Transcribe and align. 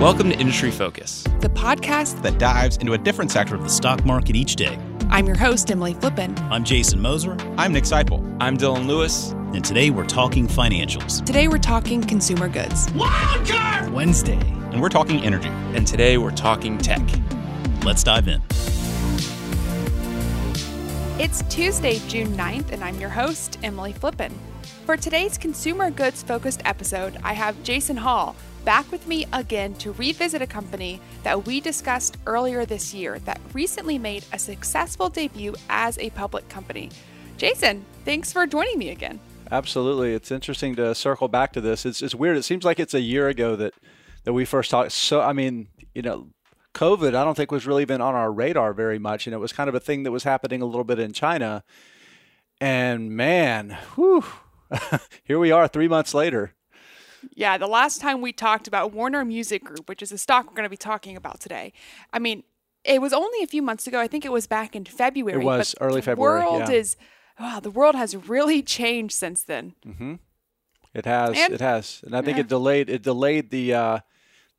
Welcome 0.00 0.30
to 0.30 0.38
Industry 0.38 0.70
Focus, 0.70 1.24
the 1.40 1.50
podcast 1.50 2.22
that 2.22 2.38
dives 2.38 2.78
into 2.78 2.94
a 2.94 2.98
different 2.98 3.30
sector 3.30 3.54
of 3.54 3.62
the 3.62 3.68
stock 3.68 4.02
market 4.06 4.34
each 4.34 4.56
day. 4.56 4.78
I'm 5.10 5.26
your 5.26 5.36
host, 5.36 5.70
Emily 5.70 5.92
Flippen. 5.92 6.40
I'm 6.50 6.64
Jason 6.64 7.02
Moser. 7.02 7.36
I'm 7.58 7.74
Nick 7.74 7.84
Sciple. 7.84 8.24
I'm 8.40 8.56
Dylan 8.56 8.86
Lewis. 8.86 9.32
And 9.32 9.62
today 9.62 9.90
we're 9.90 10.06
talking 10.06 10.48
financials. 10.48 11.22
Today 11.26 11.48
we're 11.48 11.58
talking 11.58 12.00
consumer 12.00 12.48
goods. 12.48 12.86
Wildcard 12.92 13.92
Wednesday. 13.92 14.40
And 14.72 14.80
we're 14.80 14.88
talking 14.88 15.22
energy. 15.22 15.50
And 15.76 15.86
today 15.86 16.16
we're 16.16 16.30
talking 16.30 16.78
tech. 16.78 17.06
Let's 17.84 18.02
dive 18.02 18.26
in. 18.26 18.40
It's 21.20 21.42
Tuesday, 21.54 21.98
June 22.08 22.28
9th, 22.28 22.72
and 22.72 22.82
I'm 22.82 22.98
your 22.98 23.10
host, 23.10 23.58
Emily 23.62 23.92
Flippen. 23.92 24.32
For 24.86 24.96
today's 24.96 25.36
consumer 25.36 25.90
goods 25.90 26.22
focused 26.22 26.62
episode, 26.64 27.18
I 27.22 27.34
have 27.34 27.62
Jason 27.64 27.98
Hall 27.98 28.34
back 28.64 28.90
with 28.92 29.06
me 29.06 29.26
again 29.32 29.74
to 29.74 29.92
revisit 29.92 30.42
a 30.42 30.46
company 30.46 31.00
that 31.22 31.46
we 31.46 31.60
discussed 31.60 32.18
earlier 32.26 32.64
this 32.64 32.94
year 32.94 33.18
that 33.20 33.40
recently 33.52 33.98
made 33.98 34.24
a 34.32 34.38
successful 34.38 35.08
debut 35.08 35.54
as 35.68 35.98
a 35.98 36.10
public 36.10 36.48
company. 36.48 36.90
Jason, 37.36 37.84
thanks 38.04 38.32
for 38.32 38.46
joining 38.46 38.78
me 38.78 38.90
again. 38.90 39.18
Absolutely. 39.50 40.14
It's 40.14 40.30
interesting 40.30 40.76
to 40.76 40.94
circle 40.94 41.28
back 41.28 41.52
to 41.54 41.60
this. 41.60 41.84
It's, 41.84 42.02
it's 42.02 42.14
weird. 42.14 42.36
It 42.36 42.44
seems 42.44 42.64
like 42.64 42.78
it's 42.78 42.94
a 42.94 43.00
year 43.00 43.28
ago 43.28 43.56
that, 43.56 43.74
that 44.24 44.32
we 44.32 44.44
first 44.44 44.70
talked. 44.70 44.92
So, 44.92 45.20
I 45.20 45.32
mean, 45.32 45.68
you 45.94 46.02
know, 46.02 46.28
COVID, 46.74 47.14
I 47.14 47.24
don't 47.24 47.36
think 47.36 47.50
was 47.50 47.66
really 47.66 47.82
even 47.82 48.00
on 48.00 48.14
our 48.14 48.30
radar 48.30 48.72
very 48.72 48.98
much. 48.98 49.26
And 49.26 49.34
it 49.34 49.38
was 49.38 49.52
kind 49.52 49.68
of 49.68 49.74
a 49.74 49.80
thing 49.80 50.04
that 50.04 50.12
was 50.12 50.22
happening 50.22 50.62
a 50.62 50.66
little 50.66 50.84
bit 50.84 50.98
in 50.98 51.12
China. 51.12 51.64
And 52.60 53.10
man, 53.10 53.76
whew, 53.94 54.24
here 55.24 55.38
we 55.38 55.50
are 55.50 55.66
three 55.66 55.88
months 55.88 56.14
later. 56.14 56.54
Yeah, 57.34 57.58
the 57.58 57.66
last 57.66 58.00
time 58.00 58.20
we 58.20 58.32
talked 58.32 58.66
about 58.66 58.92
Warner 58.92 59.24
Music 59.24 59.64
Group, 59.64 59.88
which 59.88 60.02
is 60.02 60.12
a 60.12 60.18
stock 60.18 60.46
we're 60.46 60.54
going 60.54 60.64
to 60.64 60.70
be 60.70 60.76
talking 60.76 61.16
about 61.16 61.40
today, 61.40 61.72
I 62.12 62.18
mean, 62.18 62.44
it 62.84 63.00
was 63.00 63.12
only 63.12 63.42
a 63.42 63.46
few 63.46 63.62
months 63.62 63.86
ago. 63.86 64.00
I 64.00 64.06
think 64.06 64.24
it 64.24 64.32
was 64.32 64.46
back 64.46 64.74
in 64.74 64.84
February. 64.84 65.40
It 65.40 65.44
was 65.44 65.74
early 65.80 66.00
February. 66.00 66.40
The 66.40 66.46
world 66.46 66.68
yeah. 66.68 66.74
is, 66.74 66.96
wow, 67.38 67.60
the 67.60 67.70
world 67.70 67.94
has 67.94 68.16
really 68.16 68.62
changed 68.62 69.14
since 69.14 69.42
then. 69.42 69.74
Mm-hmm. 69.86 70.14
It 70.94 71.04
has. 71.04 71.38
And, 71.38 71.52
it 71.52 71.60
has, 71.60 72.02
and 72.04 72.16
I 72.16 72.22
think 72.22 72.36
yeah. 72.36 72.42
it 72.42 72.48
delayed. 72.48 72.90
It 72.90 73.02
delayed 73.02 73.50
the 73.50 73.74
uh, 73.74 73.98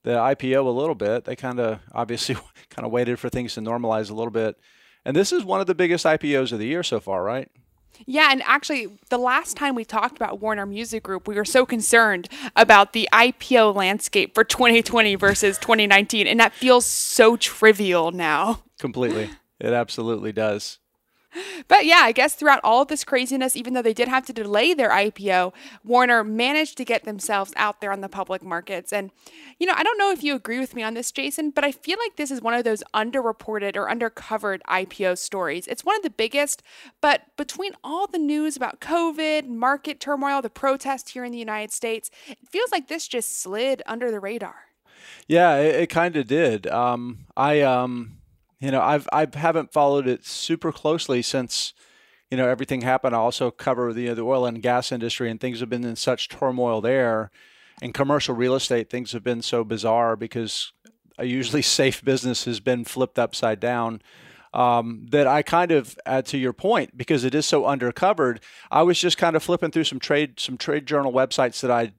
the 0.04 0.12
IPO 0.12 0.66
a 0.66 0.70
little 0.70 0.96
bit. 0.96 1.26
They 1.26 1.36
kind 1.36 1.60
of 1.60 1.80
obviously 1.92 2.36
kind 2.70 2.86
of 2.86 2.92
waited 2.92 3.20
for 3.20 3.30
things 3.30 3.54
to 3.56 3.62
normalize 3.62 4.10
a 4.10 4.14
little 4.14 4.32
bit. 4.32 4.58
And 5.04 5.16
this 5.16 5.32
is 5.32 5.44
one 5.44 5.60
of 5.60 5.68
the 5.68 5.76
biggest 5.76 6.06
IPOs 6.06 6.52
of 6.52 6.60
the 6.60 6.68
year 6.68 6.84
so 6.84 7.00
far, 7.00 7.24
right? 7.24 7.50
Yeah, 8.06 8.30
and 8.32 8.42
actually, 8.46 8.88
the 9.10 9.18
last 9.18 9.56
time 9.58 9.76
we 9.76 9.86
talked 9.86 10.16
about 10.16 10.42
Warner 10.42 10.66
Music 10.66 11.04
Group, 11.04 11.28
we 11.28 11.36
were 11.36 11.46
so 11.46 11.66
concerned 11.66 12.28
about 12.56 12.94
the 12.94 13.08
IPO 13.14 13.76
landscape 13.76 14.34
for 14.34 14.44
2020 14.44 15.16
versus 15.16 15.58
2019, 15.58 16.28
and 16.28 16.40
that 16.40 16.54
feels 16.54 16.86
so 16.86 17.38
trivial 17.38 18.12
now. 18.12 18.64
Completely. 18.80 19.30
It 19.60 19.74
absolutely 19.74 20.32
does. 20.32 20.80
But 21.68 21.86
yeah, 21.86 22.02
I 22.04 22.12
guess 22.12 22.36
throughout 22.36 22.60
all 22.64 22.82
of 22.82 22.88
this 22.90 23.04
craziness, 23.04 23.56
even 23.56 23.74
though 23.74 23.82
they 23.82 23.94
did 23.94 24.08
have 24.08 24.26
to 24.26 24.34
delay 24.34 24.74
their 24.74 24.90
IPO, 24.90 25.54
Warner 25.84 26.24
managed 26.24 26.78
to 26.78 26.86
get 26.86 27.04
themselves 27.06 27.54
out 27.56 27.80
there 27.80 27.92
on 27.92 28.02
the 28.02 28.10
public 28.10 28.44
markets. 28.44 28.92
And, 28.92 29.12
you 29.58 29.66
know, 29.66 29.74
I 29.76 29.84
don't 29.84 29.98
know 29.98 30.12
if 30.12 30.24
you 30.24 30.36
agree 30.36 30.60
with 30.60 30.76
me 30.76 30.84
on 30.84 30.94
this, 30.94 31.12
Jason, 31.12 31.52
but 31.52 31.64
I 31.64 31.72
feel 31.72 31.98
like 32.00 32.18
this 32.18 32.32
is 32.32 32.42
one 32.42 32.54
of 32.54 32.64
those 32.64 32.84
underreported 32.94 33.76
or 33.76 33.88
undercovered 33.88 34.62
IPO 34.68 35.18
stories. 35.18 35.68
It's 35.68 35.86
one 35.86 35.96
of 35.96 36.04
the 36.04 36.10
biggest, 36.10 36.62
but 37.00 37.24
between 37.38 37.74
all 37.84 38.08
the 38.08 38.20
news 38.20 38.56
about 38.56 38.82
COVID, 38.82 39.48
market 39.48 40.00
turmoil, 40.00 40.42
the 40.42 40.50
protest 40.50 41.10
here 41.10 41.24
in 41.24 41.32
the 41.32 41.38
United 41.38 41.72
States, 41.72 42.12
it 42.28 42.40
feels 42.50 42.72
like 42.72 42.88
this 42.88 43.08
just 43.08 43.42
slid 43.42 43.82
under 43.86 44.12
the 44.12 44.20
radar. 44.20 44.56
Yeah, 45.28 45.58
it, 45.58 45.76
it 45.76 45.88
kind 45.88 46.16
of 46.18 46.28
did. 46.28 46.68
Um, 46.68 47.26
I, 47.38 47.62
um, 47.62 48.21
you 48.62 48.70
know, 48.70 48.82
I've 48.82 49.10
I 49.12 49.28
haven't 49.34 49.74
followed 49.74 50.08
it 50.08 50.26
super 50.26 50.72
closely 50.72 51.22
since, 51.24 51.74
you 52.30 52.38
know, 52.38 52.48
everything 52.48 52.82
happened. 52.82 53.16
I 53.16 53.18
also 53.18 53.50
cover 53.50 53.92
the 53.92 54.14
the 54.14 54.22
oil 54.22 54.46
and 54.46 54.62
gas 54.62 54.92
industry, 54.92 55.30
and 55.30 55.42
things 55.42 55.60
have 55.60 55.70
been 55.70 55.84
in 55.84 55.96
such 55.96 56.30
turmoil 56.30 56.80
there. 56.80 57.32
And 57.82 57.96
commercial 57.96 58.36
real 58.36 58.54
estate, 58.54 58.92
things 58.92 59.12
have 59.14 59.24
been 59.24 59.42
so 59.42 59.64
bizarre 59.64 60.16
because 60.16 60.72
a 61.18 61.26
usually 61.26 61.62
safe 61.80 62.06
business 62.06 62.46
has 62.46 62.60
been 62.60 62.86
flipped 62.86 63.18
upside 63.20 63.60
down. 63.60 64.02
Um, 64.54 65.06
that 65.12 65.28
I 65.28 65.44
kind 65.44 65.72
of, 65.72 65.98
uh, 66.06 66.22
to 66.24 66.38
your 66.38 66.52
point, 66.52 66.98
because 66.98 67.24
it 67.24 67.34
is 67.34 67.46
so 67.46 67.64
undercovered, 67.64 68.40
I 68.70 68.84
was 68.84 69.00
just 69.00 69.18
kind 69.18 69.38
of 69.38 69.42
flipping 69.42 69.72
through 69.72 69.86
some 69.86 70.00
trade 70.00 70.42
some 70.42 70.58
trade 70.58 70.86
journal 70.86 71.14
websites 71.14 71.62
that 71.62 71.72
I 71.72 71.94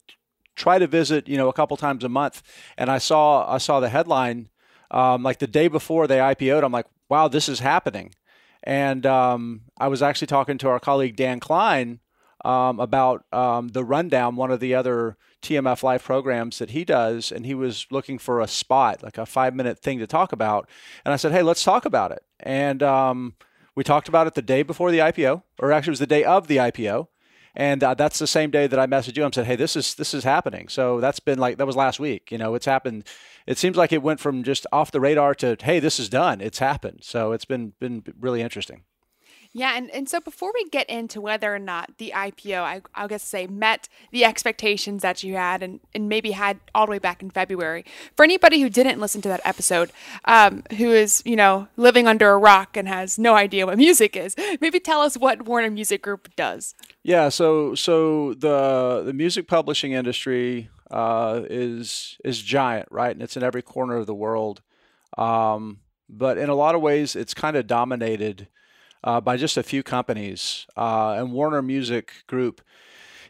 try 0.54 0.78
to 0.78 0.86
visit, 0.86 1.28
you 1.28 1.38
know, 1.38 1.48
a 1.48 1.54
couple 1.54 1.78
times 1.78 2.04
a 2.04 2.10
month, 2.10 2.42
and 2.76 2.90
I 2.90 2.98
saw 2.98 3.50
I 3.50 3.58
saw 3.58 3.80
the 3.80 3.88
headline 3.88 4.50
um, 4.92 5.22
like 5.22 5.38
the 5.38 5.46
day 5.46 5.68
before 5.68 6.06
they 6.06 6.18
IPO'd, 6.18 6.62
I'm 6.62 6.72
like, 6.72 6.86
wow, 7.08 7.26
this 7.26 7.48
is 7.48 7.60
happening. 7.60 8.14
And 8.62 9.04
um, 9.06 9.62
I 9.78 9.88
was 9.88 10.02
actually 10.02 10.28
talking 10.28 10.58
to 10.58 10.68
our 10.68 10.78
colleague 10.78 11.16
Dan 11.16 11.40
Kline 11.40 11.98
um, 12.44 12.78
about 12.78 13.24
um, 13.32 13.68
the 13.68 13.84
rundown, 13.84 14.36
one 14.36 14.52
of 14.52 14.60
the 14.60 14.74
other 14.74 15.16
TMF 15.42 15.82
Live 15.82 16.04
programs 16.04 16.58
that 16.58 16.70
he 16.70 16.84
does, 16.84 17.32
and 17.32 17.44
he 17.44 17.54
was 17.54 17.86
looking 17.90 18.18
for 18.18 18.40
a 18.40 18.46
spot, 18.46 19.02
like 19.02 19.18
a 19.18 19.26
five 19.26 19.54
minute 19.54 19.78
thing 19.78 19.98
to 19.98 20.06
talk 20.06 20.32
about. 20.32 20.68
And 21.04 21.12
I 21.12 21.16
said, 21.16 21.32
hey, 21.32 21.42
let's 21.42 21.64
talk 21.64 21.84
about 21.84 22.12
it. 22.12 22.22
And 22.38 22.82
um, 22.82 23.34
we 23.74 23.82
talked 23.82 24.08
about 24.08 24.26
it 24.26 24.34
the 24.34 24.42
day 24.42 24.62
before 24.62 24.90
the 24.90 24.98
IPO, 24.98 25.42
or 25.58 25.72
actually, 25.72 25.90
it 25.90 25.92
was 25.92 25.98
the 25.98 26.06
day 26.06 26.24
of 26.24 26.46
the 26.46 26.58
IPO 26.58 27.08
and 27.54 27.84
uh, 27.84 27.94
that's 27.94 28.18
the 28.18 28.26
same 28.26 28.50
day 28.50 28.66
that 28.66 28.78
I 28.78 28.86
messaged 28.86 29.16
you 29.16 29.24
and 29.24 29.34
said, 29.34 29.46
"Hey, 29.46 29.56
this 29.56 29.76
is 29.76 29.94
this 29.94 30.14
is 30.14 30.24
happening." 30.24 30.68
So 30.68 31.00
that's 31.00 31.20
been 31.20 31.38
like 31.38 31.58
that 31.58 31.66
was 31.66 31.76
last 31.76 32.00
week. 32.00 32.30
You 32.30 32.38
know, 32.38 32.54
it's 32.54 32.66
happened. 32.66 33.06
It 33.46 33.58
seems 33.58 33.76
like 33.76 33.92
it 33.92 34.02
went 34.02 34.20
from 34.20 34.42
just 34.42 34.66
off 34.72 34.90
the 34.90 35.00
radar 35.00 35.34
to, 35.36 35.56
"Hey, 35.60 35.78
this 35.78 36.00
is 36.00 36.08
done. 36.08 36.40
It's 36.40 36.58
happened." 36.58 37.00
So 37.02 37.32
it's 37.32 37.44
been 37.44 37.74
been 37.78 38.02
really 38.18 38.40
interesting. 38.40 38.84
Yeah, 39.54 39.76
and, 39.76 39.90
and 39.90 40.08
so 40.08 40.18
before 40.18 40.50
we 40.54 40.64
get 40.70 40.88
into 40.88 41.20
whether 41.20 41.54
or 41.54 41.58
not 41.58 41.98
the 41.98 42.12
IPO, 42.14 42.58
I, 42.60 42.80
I'll 42.94 43.08
guess 43.08 43.22
say, 43.22 43.46
met 43.46 43.86
the 44.10 44.24
expectations 44.24 45.02
that 45.02 45.22
you 45.22 45.34
had 45.34 45.62
and, 45.62 45.80
and 45.94 46.08
maybe 46.08 46.30
had 46.30 46.58
all 46.74 46.86
the 46.86 46.90
way 46.92 46.98
back 46.98 47.22
in 47.22 47.30
February, 47.30 47.84
for 48.16 48.24
anybody 48.24 48.62
who 48.62 48.70
didn't 48.70 48.98
listen 48.98 49.20
to 49.22 49.28
that 49.28 49.42
episode, 49.44 49.90
um, 50.24 50.62
who 50.78 50.90
is, 50.90 51.22
you 51.26 51.36
know, 51.36 51.68
living 51.76 52.06
under 52.06 52.30
a 52.30 52.38
rock 52.38 52.78
and 52.78 52.88
has 52.88 53.18
no 53.18 53.34
idea 53.34 53.66
what 53.66 53.76
music 53.76 54.16
is, 54.16 54.34
maybe 54.62 54.80
tell 54.80 55.02
us 55.02 55.18
what 55.18 55.42
Warner 55.42 55.70
Music 55.70 56.00
Group 56.00 56.34
does. 56.34 56.74
Yeah, 57.02 57.28
so 57.28 57.74
so 57.74 58.32
the 58.34 59.02
the 59.04 59.12
music 59.12 59.48
publishing 59.48 59.92
industry 59.92 60.70
uh, 60.90 61.42
is 61.50 62.16
is 62.24 62.40
giant, 62.40 62.88
right? 62.90 63.10
And 63.10 63.22
it's 63.22 63.36
in 63.36 63.42
every 63.42 63.62
corner 63.62 63.96
of 63.96 64.06
the 64.06 64.14
world. 64.14 64.62
Um, 65.18 65.80
but 66.08 66.38
in 66.38 66.48
a 66.48 66.54
lot 66.54 66.74
of 66.74 66.80
ways, 66.80 67.16
it's 67.16 67.34
kind 67.34 67.56
of 67.56 67.66
dominated 67.66 68.48
uh, 69.04 69.20
by 69.20 69.36
just 69.36 69.56
a 69.56 69.62
few 69.62 69.82
companies. 69.82 70.66
Uh, 70.76 71.14
and 71.18 71.32
Warner 71.32 71.62
Music 71.62 72.24
Group 72.26 72.60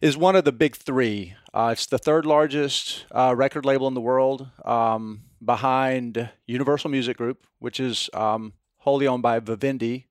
is 0.01 0.17
one 0.17 0.37
of 0.37 0.45
the 0.45 0.53
big 0.53 0.77
three. 0.77 1.35
Uh, 1.55 1.71
it's 1.73 1.87
the 1.87 1.99
third 1.99 2.27
largest 2.27 3.07
uh, 3.13 3.35
record 3.37 3.65
label 3.65 3.87
in 3.89 3.95
the 3.95 4.01
world, 4.01 4.49
um, 4.65 5.23
behind 5.45 6.31
Universal 6.47 6.91
Music 6.91 7.17
Group, 7.17 7.47
which 7.59 7.79
is 7.79 8.11
um, 8.15 8.53
wholly 8.79 9.07
owned 9.07 9.23
by 9.23 9.39
Vivendi, 9.39 10.09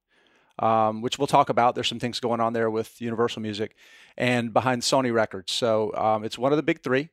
um, 0.60 1.02
which 1.02 1.18
we'll 1.18 1.28
talk 1.28 1.50
about. 1.50 1.76
There's 1.76 1.88
some 1.88 2.00
things 2.00 2.20
going 2.20 2.40
on 2.40 2.54
there 2.54 2.70
with 2.70 3.02
Universal 3.02 3.42
Music, 3.42 3.76
and 4.18 4.54
behind 4.54 4.82
Sony 4.82 5.14
Records. 5.14 5.52
So 5.52 5.94
um, 5.96 6.24
it's 6.24 6.38
one 6.38 6.54
of 6.54 6.58
the 6.58 6.64
big 6.64 6.82
three. 6.82 7.10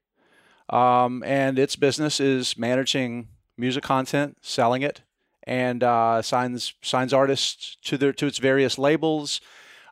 Um, 0.71 1.23
and 1.25 1.59
its 1.59 1.77
business 1.77 2.21
is 2.21 2.59
managing 2.59 3.29
music 3.57 3.83
content, 3.83 4.37
selling 4.43 4.83
it, 4.83 5.01
and 5.49 5.83
uh, 5.83 6.21
signs 6.21 6.75
signs 6.83 7.15
artists 7.15 7.79
to 7.85 7.97
their 7.97 8.13
to 8.13 8.27
its 8.27 8.39
various 8.39 8.79
labels, 8.79 9.41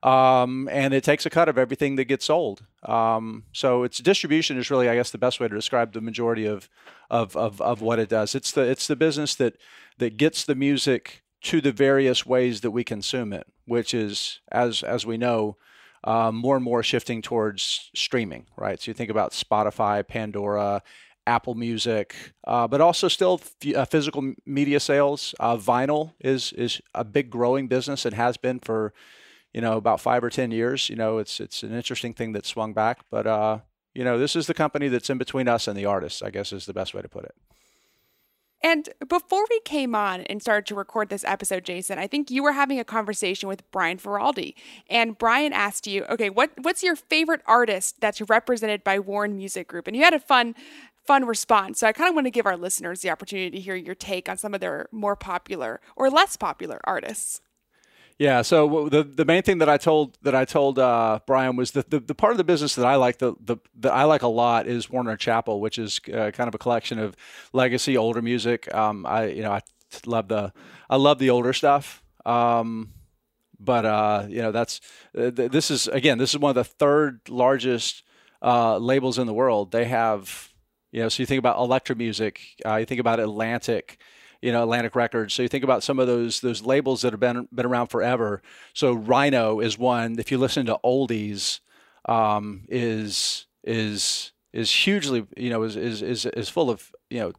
um, 0.02 0.68
and 0.70 0.92
it 0.92 1.02
takes 1.02 1.24
a 1.24 1.30
cut 1.30 1.48
of 1.48 1.56
everything 1.56 1.96
that 1.96 2.04
gets 2.04 2.26
sold. 2.26 2.64
Um, 2.82 3.44
so 3.52 3.82
its 3.82 3.98
distribution 3.98 4.58
is 4.58 4.70
really, 4.70 4.88
I 4.88 4.94
guess, 4.94 5.10
the 5.10 5.18
best 5.18 5.40
way 5.40 5.48
to 5.48 5.54
describe 5.54 5.94
the 5.94 6.02
majority 6.02 6.44
of, 6.44 6.68
of 7.10 7.34
of 7.36 7.60
of 7.62 7.80
what 7.80 7.98
it 7.98 8.10
does. 8.10 8.34
It's 8.34 8.52
the 8.52 8.60
it's 8.60 8.86
the 8.86 8.96
business 8.96 9.34
that 9.36 9.56
that 9.96 10.18
gets 10.18 10.44
the 10.44 10.54
music 10.54 11.22
to 11.44 11.62
the 11.62 11.72
various 11.72 12.26
ways 12.26 12.60
that 12.60 12.70
we 12.70 12.84
consume 12.84 13.32
it, 13.32 13.46
which 13.64 13.94
is 13.94 14.40
as 14.52 14.82
as 14.82 15.06
we 15.06 15.16
know. 15.16 15.56
Uh, 16.04 16.30
more 16.30 16.54
and 16.54 16.64
more 16.64 16.84
shifting 16.84 17.20
towards 17.20 17.90
streaming, 17.92 18.46
right? 18.56 18.80
So 18.80 18.90
you 18.90 18.94
think 18.94 19.10
about 19.10 19.32
Spotify, 19.32 20.06
Pandora, 20.06 20.82
Apple 21.26 21.54
Music, 21.54 22.14
uh, 22.46 22.68
but 22.68 22.80
also 22.80 23.08
still 23.08 23.40
f- 23.42 23.74
uh, 23.74 23.84
physical 23.84 24.34
media 24.44 24.80
sales. 24.80 25.34
Uh, 25.40 25.56
vinyl 25.56 26.12
is 26.20 26.52
is 26.52 26.80
a 26.94 27.04
big 27.04 27.30
growing 27.30 27.68
business 27.68 28.04
and 28.04 28.14
has 28.14 28.36
been 28.36 28.60
for 28.60 28.92
you 29.52 29.60
know 29.60 29.76
about 29.76 30.00
five 30.00 30.22
or 30.22 30.30
ten 30.30 30.50
years. 30.50 30.88
You 30.88 30.96
know, 30.96 31.18
it's 31.18 31.40
it's 31.40 31.62
an 31.62 31.74
interesting 31.74 32.12
thing 32.14 32.32
that 32.32 32.46
swung 32.46 32.72
back, 32.72 33.00
but 33.10 33.26
uh, 33.26 33.58
you 33.94 34.04
know, 34.04 34.18
this 34.18 34.36
is 34.36 34.46
the 34.46 34.54
company 34.54 34.88
that's 34.88 35.10
in 35.10 35.18
between 35.18 35.48
us 35.48 35.68
and 35.68 35.76
the 35.76 35.86
artists. 35.86 36.22
I 36.22 36.30
guess 36.30 36.52
is 36.52 36.66
the 36.66 36.74
best 36.74 36.94
way 36.94 37.02
to 37.02 37.08
put 37.08 37.24
it. 37.24 37.34
And 38.62 38.88
before 39.06 39.44
we 39.48 39.60
came 39.60 39.94
on 39.94 40.22
and 40.22 40.40
started 40.40 40.66
to 40.66 40.74
record 40.74 41.08
this 41.08 41.24
episode, 41.24 41.64
Jason, 41.64 41.98
I 41.98 42.06
think 42.06 42.30
you 42.30 42.42
were 42.42 42.52
having 42.52 42.80
a 42.80 42.84
conversation 42.84 43.48
with 43.48 43.70
Brian 43.70 43.98
Feroldi. 43.98 44.54
And 44.88 45.16
Brian 45.16 45.52
asked 45.52 45.86
you, 45.86 46.04
okay, 46.06 46.30
what, 46.30 46.50
what's 46.62 46.82
your 46.82 46.96
favorite 46.96 47.42
artist 47.46 48.00
that's 48.00 48.20
represented 48.22 48.82
by 48.82 48.98
Warner 48.98 49.34
Music 49.34 49.68
Group? 49.68 49.86
And 49.86 49.96
you 49.96 50.02
had 50.02 50.14
a 50.14 50.18
fun 50.18 50.54
fun 51.06 51.24
response. 51.24 51.80
So 51.80 51.86
I 51.86 51.92
kind 51.92 52.08
of 52.08 52.14
want 52.14 52.26
to 52.26 52.30
give 52.30 52.46
our 52.46 52.56
listeners 52.56 53.00
the 53.00 53.10
opportunity 53.10 53.50
to 53.50 53.60
hear 53.60 53.74
your 53.74 53.94
take 53.94 54.28
on 54.28 54.36
some 54.36 54.54
of 54.54 54.60
their 54.60 54.88
more 54.92 55.16
popular 55.16 55.80
or 55.96 56.10
less 56.10 56.36
popular 56.36 56.80
artists. 56.84 57.40
Yeah. 58.18 58.42
So 58.42 58.88
the 58.88 59.02
the 59.02 59.26
main 59.26 59.42
thing 59.42 59.58
that 59.58 59.68
I 59.68 59.76
told 59.76 60.16
that 60.22 60.34
I 60.34 60.46
told 60.46 60.78
uh, 60.78 61.20
Brian 61.26 61.56
was 61.56 61.72
that 61.72 61.90
the, 61.90 62.00
the 62.00 62.14
part 62.14 62.32
of 62.32 62.38
the 62.38 62.44
business 62.44 62.74
that 62.76 62.86
I 62.86 62.94
like 62.96 63.18
the, 63.18 63.34
the 63.40 63.58
that 63.80 63.92
I 63.92 64.04
like 64.04 64.22
a 64.22 64.28
lot 64.28 64.66
is 64.66 64.88
Warner 64.88 65.16
Chappell, 65.16 65.60
which 65.60 65.78
is 65.78 66.00
uh, 66.08 66.30
kind 66.30 66.48
of 66.48 66.54
a 66.54 66.58
collection 66.58 66.98
of 66.98 67.14
legacy 67.52 67.96
older 67.96 68.22
music. 68.22 68.72
Um, 68.74 69.04
I 69.04 69.26
you 69.26 69.42
know 69.42 69.52
I 69.52 69.60
love 70.06 70.28
the 70.28 70.52
I 70.88 70.96
love 70.96 71.18
the 71.18 71.28
older 71.28 71.52
stuff. 71.52 72.02
Um, 72.24 72.94
but 73.58 73.84
uh, 73.84 74.26
you 74.28 74.40
know 74.40 74.52
that's 74.52 74.80
uh, 75.16 75.30
this 75.30 75.70
is 75.70 75.86
again 75.88 76.16
this 76.16 76.30
is 76.30 76.38
one 76.38 76.50
of 76.50 76.54
the 76.54 76.64
third 76.64 77.20
largest 77.28 78.02
uh, 78.42 78.78
labels 78.78 79.18
in 79.18 79.26
the 79.26 79.34
world. 79.34 79.72
They 79.72 79.84
have 79.84 80.54
you 80.92 81.02
know 81.02 81.08
so 81.08 81.22
you 81.22 81.26
think 81.26 81.38
about 81.38 81.58
Elektra 81.58 81.96
Music, 81.96 82.40
uh, 82.64 82.76
you 82.76 82.86
think 82.86 83.00
about 83.00 83.20
Atlantic 83.20 83.98
you 84.42 84.52
know 84.52 84.62
Atlantic 84.62 84.94
Records. 84.94 85.34
So 85.34 85.42
you 85.42 85.48
think 85.48 85.64
about 85.64 85.82
some 85.82 85.98
of 85.98 86.06
those 86.06 86.40
those 86.40 86.62
labels 86.62 87.02
that 87.02 87.12
have 87.12 87.20
been 87.20 87.48
been 87.52 87.66
around 87.66 87.88
forever. 87.88 88.42
So 88.74 88.92
Rhino 88.92 89.60
is 89.60 89.78
one. 89.78 90.18
If 90.18 90.30
you 90.30 90.38
listen 90.38 90.66
to 90.66 90.78
oldies, 90.84 91.60
um, 92.06 92.64
is 92.68 93.46
is 93.64 94.32
is 94.52 94.70
hugely 94.70 95.26
you 95.36 95.50
know 95.50 95.62
is, 95.62 95.76
is 95.76 96.02
is 96.02 96.26
is 96.26 96.48
full 96.48 96.70
of 96.70 96.92
you 97.10 97.20
know 97.20 97.32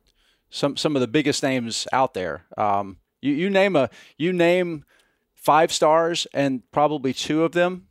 some 0.50 0.78
some 0.78 0.96
of 0.96 1.02
the 1.02 1.08
biggest 1.08 1.44
names 1.44 1.88
out 1.94 2.14
there. 2.14 2.46
Um, 2.58 2.98
you 3.22 3.34
you 3.34 3.50
name 3.50 3.76
a 3.76 3.90
you 4.18 4.34
name 4.34 4.86
five 5.36 5.72
stars 5.72 6.28
and 6.34 6.70
probably 6.72 7.14
two 7.14 7.44
of 7.44 7.54
them 7.54 7.88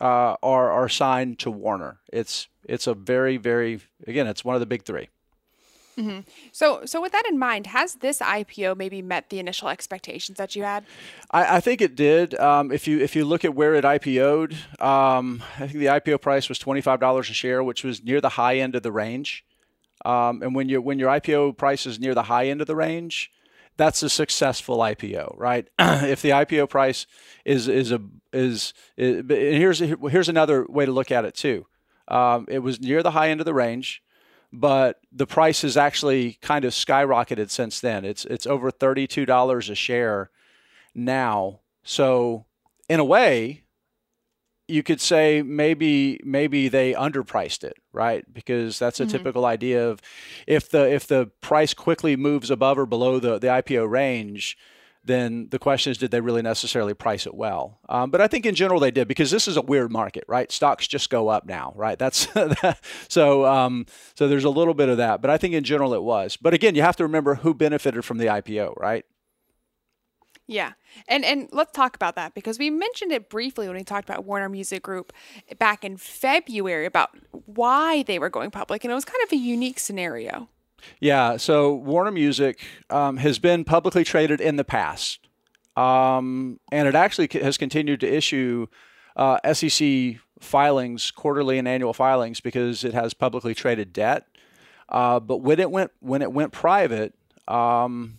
uh, 0.00 0.36
are 0.42 0.70
are 0.70 0.88
signed 0.88 1.38
to 1.40 1.50
Warner. 1.50 2.00
It's 2.12 2.48
it's 2.68 2.86
a 2.86 2.94
very 2.94 3.36
very 3.36 3.80
again 4.06 4.26
it's 4.26 4.44
one 4.44 4.54
of 4.54 4.60
the 4.60 4.66
big 4.66 4.82
three. 4.82 5.08
Mm-hmm. 5.98 6.20
So, 6.52 6.84
so 6.84 7.02
with 7.02 7.10
that 7.10 7.24
in 7.28 7.40
mind, 7.40 7.66
has 7.66 7.96
this 7.96 8.20
IPO 8.20 8.76
maybe 8.76 9.02
met 9.02 9.30
the 9.30 9.40
initial 9.40 9.68
expectations 9.68 10.38
that 10.38 10.54
you 10.54 10.62
had? 10.62 10.84
I, 11.32 11.56
I 11.56 11.60
think 11.60 11.80
it 11.80 11.96
did. 11.96 12.38
Um, 12.38 12.70
if 12.70 12.86
you 12.86 13.00
if 13.00 13.16
you 13.16 13.24
look 13.24 13.44
at 13.44 13.52
where 13.52 13.74
it 13.74 13.84
IPO'd, 13.84 14.52
um, 14.80 15.42
I 15.56 15.66
think 15.66 15.72
the 15.72 15.86
IPO 15.86 16.20
price 16.20 16.48
was 16.48 16.58
twenty 16.58 16.80
five 16.80 17.00
dollars 17.00 17.28
a 17.30 17.32
share, 17.32 17.64
which 17.64 17.82
was 17.82 18.04
near 18.04 18.20
the 18.20 18.30
high 18.30 18.58
end 18.58 18.76
of 18.76 18.84
the 18.84 18.92
range. 18.92 19.44
Um, 20.04 20.42
and 20.42 20.54
when 20.54 20.68
your 20.68 20.80
when 20.80 21.00
your 21.00 21.10
IPO 21.10 21.56
price 21.56 21.84
is 21.84 21.98
near 21.98 22.14
the 22.14 22.24
high 22.24 22.46
end 22.46 22.60
of 22.60 22.68
the 22.68 22.76
range, 22.76 23.32
that's 23.76 24.00
a 24.04 24.08
successful 24.08 24.78
IPO, 24.78 25.36
right? 25.36 25.68
if 25.78 26.22
the 26.22 26.30
IPO 26.30 26.70
price 26.70 27.06
is 27.44 27.66
is 27.66 27.90
a 27.90 28.00
is, 28.32 28.72
is 28.96 29.24
here's 29.28 29.80
here's 29.80 30.28
another 30.28 30.64
way 30.68 30.86
to 30.86 30.92
look 30.92 31.10
at 31.10 31.24
it 31.24 31.34
too. 31.34 31.66
Um, 32.08 32.46
it 32.48 32.60
was 32.60 32.80
near 32.80 33.02
the 33.02 33.12
high 33.12 33.28
end 33.30 33.40
of 33.40 33.46
the 33.46 33.54
range 33.54 34.02
but 34.52 35.00
the 35.12 35.26
price 35.26 35.62
has 35.62 35.76
actually 35.76 36.38
kind 36.40 36.64
of 36.64 36.72
skyrocketed 36.72 37.50
since 37.50 37.80
then. 37.80 38.04
It's 38.04 38.24
it's 38.24 38.46
over 38.46 38.70
thirty-two 38.70 39.26
dollars 39.26 39.68
a 39.68 39.74
share 39.74 40.30
now. 40.94 41.60
So 41.82 42.46
in 42.88 43.00
a 43.00 43.04
way, 43.04 43.64
you 44.66 44.82
could 44.82 45.00
say 45.00 45.42
maybe 45.42 46.20
maybe 46.24 46.68
they 46.68 46.94
underpriced 46.94 47.64
it, 47.64 47.76
right? 47.92 48.24
Because 48.32 48.78
that's 48.78 49.00
a 49.00 49.04
mm-hmm. 49.04 49.12
typical 49.12 49.44
idea 49.44 49.88
of 49.88 50.00
if 50.46 50.70
the 50.70 50.90
if 50.90 51.06
the 51.06 51.30
price 51.40 51.74
quickly 51.74 52.16
moves 52.16 52.50
above 52.50 52.78
or 52.78 52.86
below 52.86 53.18
the, 53.18 53.38
the 53.38 53.48
IPO 53.48 53.88
range, 53.88 54.56
then 55.08 55.48
the 55.50 55.58
question 55.58 55.90
is, 55.90 55.98
did 55.98 56.12
they 56.12 56.20
really 56.20 56.42
necessarily 56.42 56.94
price 56.94 57.26
it 57.26 57.34
well? 57.34 57.80
Um, 57.88 58.10
but 58.10 58.20
I 58.20 58.28
think 58.28 58.46
in 58.46 58.54
general 58.54 58.78
they 58.78 58.92
did 58.92 59.08
because 59.08 59.30
this 59.30 59.48
is 59.48 59.56
a 59.56 59.62
weird 59.62 59.90
market, 59.90 60.24
right? 60.28 60.52
Stocks 60.52 60.86
just 60.86 61.10
go 61.10 61.28
up 61.28 61.46
now, 61.46 61.72
right? 61.74 61.98
That's 61.98 62.28
so. 63.08 63.44
Um, 63.44 63.86
so 64.14 64.28
there's 64.28 64.44
a 64.44 64.50
little 64.50 64.74
bit 64.74 64.88
of 64.88 64.98
that, 64.98 65.20
but 65.20 65.30
I 65.30 65.38
think 65.38 65.54
in 65.54 65.64
general 65.64 65.94
it 65.94 66.02
was. 66.02 66.36
But 66.36 66.54
again, 66.54 66.74
you 66.74 66.82
have 66.82 66.96
to 66.96 67.02
remember 67.02 67.36
who 67.36 67.54
benefited 67.54 68.04
from 68.04 68.18
the 68.18 68.26
IPO, 68.26 68.76
right? 68.76 69.04
Yeah. 70.48 70.72
And 71.06 71.24
and 71.26 71.48
let's 71.52 71.72
talk 71.72 71.94
about 71.94 72.16
that 72.16 72.34
because 72.34 72.58
we 72.58 72.70
mentioned 72.70 73.12
it 73.12 73.28
briefly 73.28 73.68
when 73.68 73.76
we 73.76 73.84
talked 73.84 74.08
about 74.08 74.24
Warner 74.24 74.48
Music 74.48 74.82
Group 74.82 75.12
back 75.58 75.84
in 75.84 75.98
February 75.98 76.86
about 76.86 77.10
why 77.30 78.02
they 78.02 78.18
were 78.18 78.30
going 78.30 78.50
public 78.50 78.82
and 78.82 78.90
it 78.90 78.94
was 78.94 79.04
kind 79.04 79.22
of 79.22 79.30
a 79.30 79.36
unique 79.36 79.78
scenario. 79.78 80.48
Yeah, 81.00 81.36
so 81.36 81.74
Warner 81.74 82.10
Music 82.10 82.60
um, 82.90 83.16
has 83.18 83.38
been 83.38 83.64
publicly 83.64 84.04
traded 84.04 84.40
in 84.40 84.56
the 84.56 84.64
past, 84.64 85.20
um, 85.76 86.60
and 86.72 86.88
it 86.88 86.94
actually 86.94 87.28
has 87.40 87.56
continued 87.56 88.00
to 88.00 88.12
issue 88.12 88.66
uh, 89.16 89.38
SEC 89.52 90.16
filings, 90.40 91.10
quarterly 91.10 91.58
and 91.58 91.66
annual 91.66 91.92
filings, 91.92 92.40
because 92.40 92.84
it 92.84 92.94
has 92.94 93.14
publicly 93.14 93.54
traded 93.54 93.92
debt. 93.92 94.26
Uh, 94.88 95.20
but 95.20 95.38
when 95.38 95.60
it 95.60 95.70
went 95.70 95.90
when 96.00 96.22
it 96.22 96.32
went 96.32 96.52
private, 96.52 97.14
um, 97.46 98.14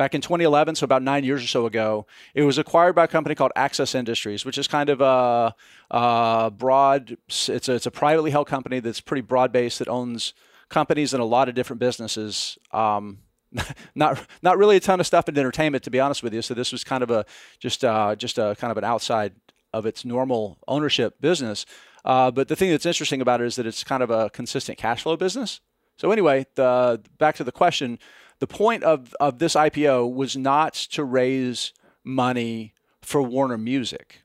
back 0.00 0.14
in 0.14 0.22
2011, 0.22 0.76
so 0.76 0.84
about 0.84 1.02
nine 1.02 1.24
years 1.24 1.44
or 1.44 1.46
so 1.46 1.66
ago, 1.66 2.06
it 2.34 2.42
was 2.42 2.56
acquired 2.56 2.94
by 2.94 3.04
a 3.04 3.08
company 3.08 3.34
called 3.34 3.52
Access 3.54 3.94
Industries, 3.94 4.46
which 4.46 4.56
is 4.56 4.66
kind 4.66 4.88
of 4.88 5.00
a, 5.00 5.54
a 5.90 6.50
broad. 6.56 7.16
It's 7.28 7.68
a, 7.68 7.74
it's 7.74 7.86
a 7.86 7.90
privately 7.90 8.30
held 8.30 8.46
company 8.46 8.80
that's 8.80 9.00
pretty 9.00 9.20
broad 9.20 9.52
based 9.52 9.78
that 9.80 9.88
owns 9.88 10.32
companies 10.70 11.12
in 11.12 11.20
a 11.20 11.24
lot 11.24 11.48
of 11.48 11.54
different 11.54 11.80
businesses. 11.80 12.58
Um, 12.72 13.18
not 13.94 14.24
not 14.42 14.56
really 14.56 14.76
a 14.76 14.80
ton 14.80 15.00
of 15.00 15.06
stuff 15.06 15.28
in 15.28 15.36
entertainment, 15.36 15.84
to 15.84 15.90
be 15.90 16.00
honest 16.00 16.22
with 16.22 16.32
you. 16.32 16.40
So 16.40 16.54
this 16.54 16.72
was 16.72 16.84
kind 16.84 17.02
of 17.02 17.10
a 17.10 17.26
just 17.58 17.84
uh, 17.84 18.16
just 18.16 18.38
a 18.38 18.56
kind 18.58 18.70
of 18.70 18.78
an 18.78 18.84
outside 18.84 19.34
of 19.72 19.86
its 19.86 20.04
normal 20.04 20.58
ownership 20.66 21.20
business. 21.20 21.66
Uh, 22.04 22.30
but 22.30 22.48
the 22.48 22.56
thing 22.56 22.70
that's 22.70 22.86
interesting 22.86 23.20
about 23.20 23.40
it 23.40 23.46
is 23.46 23.56
that 23.56 23.66
it's 23.66 23.84
kind 23.84 24.02
of 24.02 24.10
a 24.10 24.30
consistent 24.30 24.78
cash 24.78 25.02
flow 25.02 25.16
business. 25.16 25.60
So 25.96 26.10
anyway, 26.12 26.46
the, 26.54 27.00
back 27.18 27.36
to 27.36 27.44
the 27.44 27.52
question, 27.52 27.98
the 28.38 28.46
point 28.46 28.82
of, 28.84 29.14
of 29.20 29.38
this 29.38 29.54
IPO 29.54 30.12
was 30.14 30.36
not 30.36 30.72
to 30.72 31.04
raise 31.04 31.74
money 32.02 32.72
for 33.02 33.20
Warner 33.20 33.58
Music. 33.58 34.22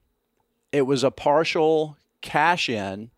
It 0.72 0.84
was 0.84 1.04
a 1.04 1.12
partial 1.12 1.98
cash 2.22 2.70
in 2.70 3.12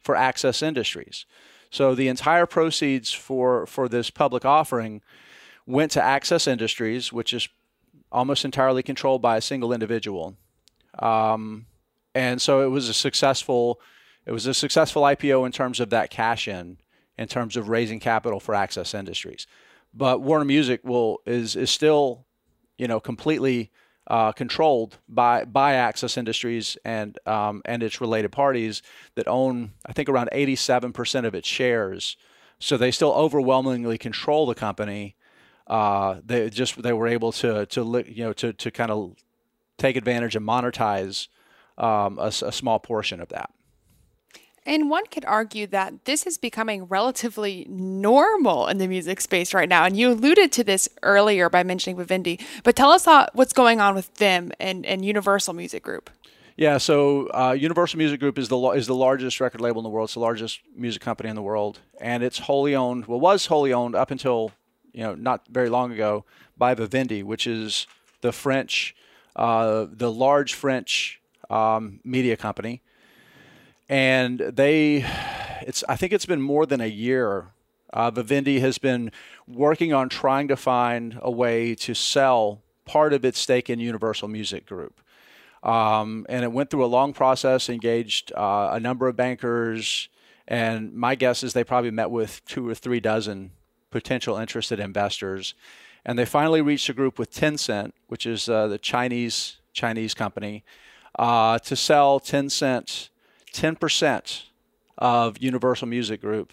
for 0.00 0.14
Access 0.14 0.62
Industries. 0.62 1.26
So 1.70 1.94
the 1.94 2.08
entire 2.08 2.46
proceeds 2.46 3.12
for 3.12 3.66
for 3.66 3.88
this 3.88 4.10
public 4.10 4.44
offering 4.44 5.02
went 5.66 5.92
to 5.92 6.02
Access 6.02 6.46
Industries, 6.46 7.12
which 7.12 7.32
is 7.32 7.48
almost 8.10 8.44
entirely 8.44 8.82
controlled 8.82 9.20
by 9.20 9.36
a 9.36 9.40
single 9.40 9.72
individual. 9.72 10.36
Um, 10.98 11.66
and 12.14 12.40
so 12.40 12.62
it 12.62 12.68
was 12.68 12.88
a 12.88 12.94
successful 12.94 13.80
it 14.26 14.32
was 14.32 14.46
a 14.46 14.54
successful 14.54 15.02
IPO 15.02 15.46
in 15.46 15.52
terms 15.52 15.80
of 15.80 15.90
that 15.90 16.10
cash 16.10 16.48
in 16.48 16.78
in 17.16 17.28
terms 17.28 17.56
of 17.56 17.68
raising 17.68 18.00
capital 18.00 18.40
for 18.40 18.54
Access 18.54 18.94
Industries. 18.94 19.46
But 19.92 20.20
Warner 20.22 20.44
Music 20.44 20.80
will 20.84 21.20
is 21.26 21.56
is 21.56 21.70
still 21.70 22.26
you 22.78 22.88
know 22.88 23.00
completely 23.00 23.70
uh, 24.08 24.32
controlled 24.32 24.98
by 25.08 25.44
by 25.44 25.74
Access 25.74 26.16
Industries 26.16 26.76
and 26.84 27.18
um, 27.26 27.62
and 27.64 27.82
its 27.82 28.00
related 28.00 28.32
parties 28.32 28.82
that 29.14 29.28
own 29.28 29.72
I 29.86 29.92
think 29.92 30.08
around 30.08 30.30
87% 30.32 31.24
of 31.26 31.34
its 31.34 31.46
shares. 31.46 32.16
So 32.58 32.76
they 32.76 32.90
still 32.90 33.12
overwhelmingly 33.12 33.98
control 33.98 34.46
the 34.46 34.54
company. 34.54 35.14
Uh, 35.66 36.20
they 36.24 36.48
just 36.50 36.82
they 36.82 36.92
were 36.92 37.06
able 37.06 37.32
to 37.32 37.66
to 37.66 38.04
you 38.08 38.24
know 38.24 38.32
to 38.32 38.52
to 38.54 38.70
kind 38.70 38.90
of 38.90 39.14
take 39.76 39.96
advantage 39.96 40.34
and 40.34 40.46
monetize 40.46 41.28
um, 41.76 42.18
a, 42.18 42.28
a 42.28 42.52
small 42.52 42.80
portion 42.80 43.20
of 43.20 43.28
that. 43.28 43.50
And 44.68 44.90
one 44.90 45.06
could 45.06 45.24
argue 45.24 45.66
that 45.68 46.04
this 46.04 46.26
is 46.26 46.36
becoming 46.36 46.84
relatively 46.84 47.66
normal 47.70 48.66
in 48.66 48.76
the 48.76 48.86
music 48.86 49.22
space 49.22 49.54
right 49.54 49.68
now. 49.68 49.84
And 49.84 49.96
you 49.96 50.10
alluded 50.10 50.52
to 50.52 50.62
this 50.62 50.90
earlier 51.02 51.48
by 51.48 51.62
mentioning 51.62 51.96
Vivendi, 51.96 52.38
but 52.64 52.76
tell 52.76 52.90
us 52.90 53.06
how, 53.06 53.28
what's 53.32 53.54
going 53.54 53.80
on 53.80 53.94
with 53.94 54.12
them 54.16 54.52
and, 54.60 54.84
and 54.84 55.02
Universal 55.02 55.54
Music 55.54 55.82
Group. 55.82 56.10
Yeah, 56.58 56.76
so 56.76 57.28
uh, 57.28 57.56
Universal 57.58 57.96
Music 57.96 58.20
Group 58.20 58.38
is 58.38 58.48
the 58.48 58.58
is 58.72 58.86
the 58.86 58.94
largest 58.94 59.40
record 59.40 59.62
label 59.62 59.80
in 59.80 59.84
the 59.84 59.88
world. 59.88 60.08
It's 60.08 60.14
the 60.14 60.20
largest 60.20 60.60
music 60.76 61.00
company 61.00 61.30
in 61.30 61.36
the 61.36 61.42
world, 61.42 61.78
and 62.00 62.22
it's 62.22 62.40
wholly 62.40 62.74
owned. 62.74 63.06
Well, 63.06 63.20
was 63.20 63.46
wholly 63.46 63.72
owned 63.72 63.94
up 63.94 64.10
until 64.10 64.50
you 64.92 65.04
know 65.04 65.14
not 65.14 65.46
very 65.48 65.68
long 65.70 65.92
ago 65.92 66.24
by 66.56 66.74
Vivendi, 66.74 67.22
which 67.22 67.46
is 67.46 67.86
the 68.22 68.32
French, 68.32 68.96
uh, 69.36 69.86
the 69.88 70.10
large 70.10 70.52
French 70.52 71.20
um, 71.48 72.00
media 72.02 72.36
company 72.36 72.82
and 73.88 74.38
they 74.38 75.04
it's 75.62 75.84
I 75.88 75.96
think 75.96 76.12
it's 76.12 76.26
been 76.26 76.42
more 76.42 76.66
than 76.66 76.80
a 76.80 76.86
year. 76.86 77.48
Uh, 77.92 78.10
Vivendi 78.10 78.60
has 78.60 78.78
been 78.78 79.10
working 79.46 79.92
on 79.92 80.08
trying 80.08 80.48
to 80.48 80.56
find 80.56 81.18
a 81.22 81.30
way 81.30 81.74
to 81.74 81.94
sell 81.94 82.62
part 82.84 83.12
of 83.12 83.24
its 83.24 83.38
stake 83.38 83.70
in 83.70 83.78
Universal 83.78 84.28
Music 84.28 84.66
Group. 84.66 85.00
Um, 85.62 86.26
and 86.28 86.44
it 86.44 86.52
went 86.52 86.70
through 86.70 86.84
a 86.84 86.86
long 86.86 87.12
process, 87.12 87.68
engaged 87.68 88.32
uh, 88.32 88.70
a 88.72 88.80
number 88.80 89.08
of 89.08 89.16
bankers, 89.16 90.08
and 90.46 90.92
my 90.94 91.14
guess 91.14 91.42
is 91.42 91.52
they 91.52 91.64
probably 91.64 91.90
met 91.90 92.10
with 92.10 92.44
two 92.44 92.68
or 92.68 92.74
three 92.74 93.00
dozen 93.00 93.52
potential 93.90 94.36
interested 94.36 94.78
investors, 94.78 95.54
and 96.04 96.18
they 96.18 96.24
finally 96.24 96.60
reached 96.60 96.88
a 96.88 96.92
group 96.92 97.18
with 97.18 97.32
Tencent, 97.32 97.92
which 98.06 98.26
is 98.26 98.48
uh, 98.48 98.68
the 98.68 98.78
Chinese 98.78 99.56
Chinese 99.72 100.14
company, 100.14 100.64
uh, 101.18 101.58
to 101.58 101.74
sell 101.74 102.20
Tencent 102.20 103.08
10% 103.52 104.44
of 104.98 105.38
Universal 105.38 105.88
Music 105.88 106.20
Group. 106.20 106.52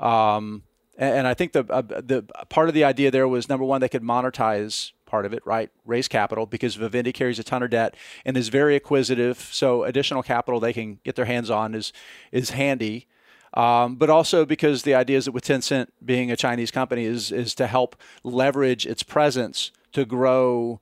Um, 0.00 0.62
and, 0.98 1.18
and, 1.18 1.26
I 1.26 1.34
think 1.34 1.52
the 1.52 1.64
uh, 1.70 1.82
the 1.82 2.26
part 2.48 2.68
of 2.68 2.74
the 2.74 2.84
idea 2.84 3.10
there 3.10 3.28
was 3.28 3.48
number 3.48 3.64
one, 3.64 3.80
they 3.80 3.88
could 3.88 4.02
monetize 4.02 4.92
part 5.06 5.26
of 5.26 5.32
it, 5.32 5.42
right? 5.46 5.70
Raise 5.84 6.08
capital 6.08 6.46
because 6.46 6.74
Vivendi 6.74 7.12
carries 7.12 7.38
a 7.38 7.44
ton 7.44 7.62
of 7.62 7.70
debt 7.70 7.94
and 8.24 8.36
is 8.36 8.48
very 8.48 8.74
acquisitive. 8.76 9.38
So 9.52 9.84
additional 9.84 10.22
capital 10.22 10.58
they 10.58 10.72
can 10.72 10.98
get 11.04 11.16
their 11.16 11.26
hands 11.26 11.50
on 11.50 11.74
is 11.74 11.92
is 12.32 12.50
handy. 12.50 13.06
Um, 13.54 13.96
but 13.96 14.08
also 14.08 14.46
because 14.46 14.82
the 14.82 14.94
idea 14.94 15.18
is 15.18 15.26
that 15.26 15.32
with 15.32 15.44
Tencent 15.44 15.88
being 16.02 16.30
a 16.30 16.36
Chinese 16.36 16.70
company 16.70 17.04
is 17.04 17.30
is 17.30 17.54
to 17.56 17.66
help 17.66 17.94
leverage 18.24 18.86
its 18.86 19.02
presence 19.02 19.70
to 19.92 20.04
grow 20.04 20.80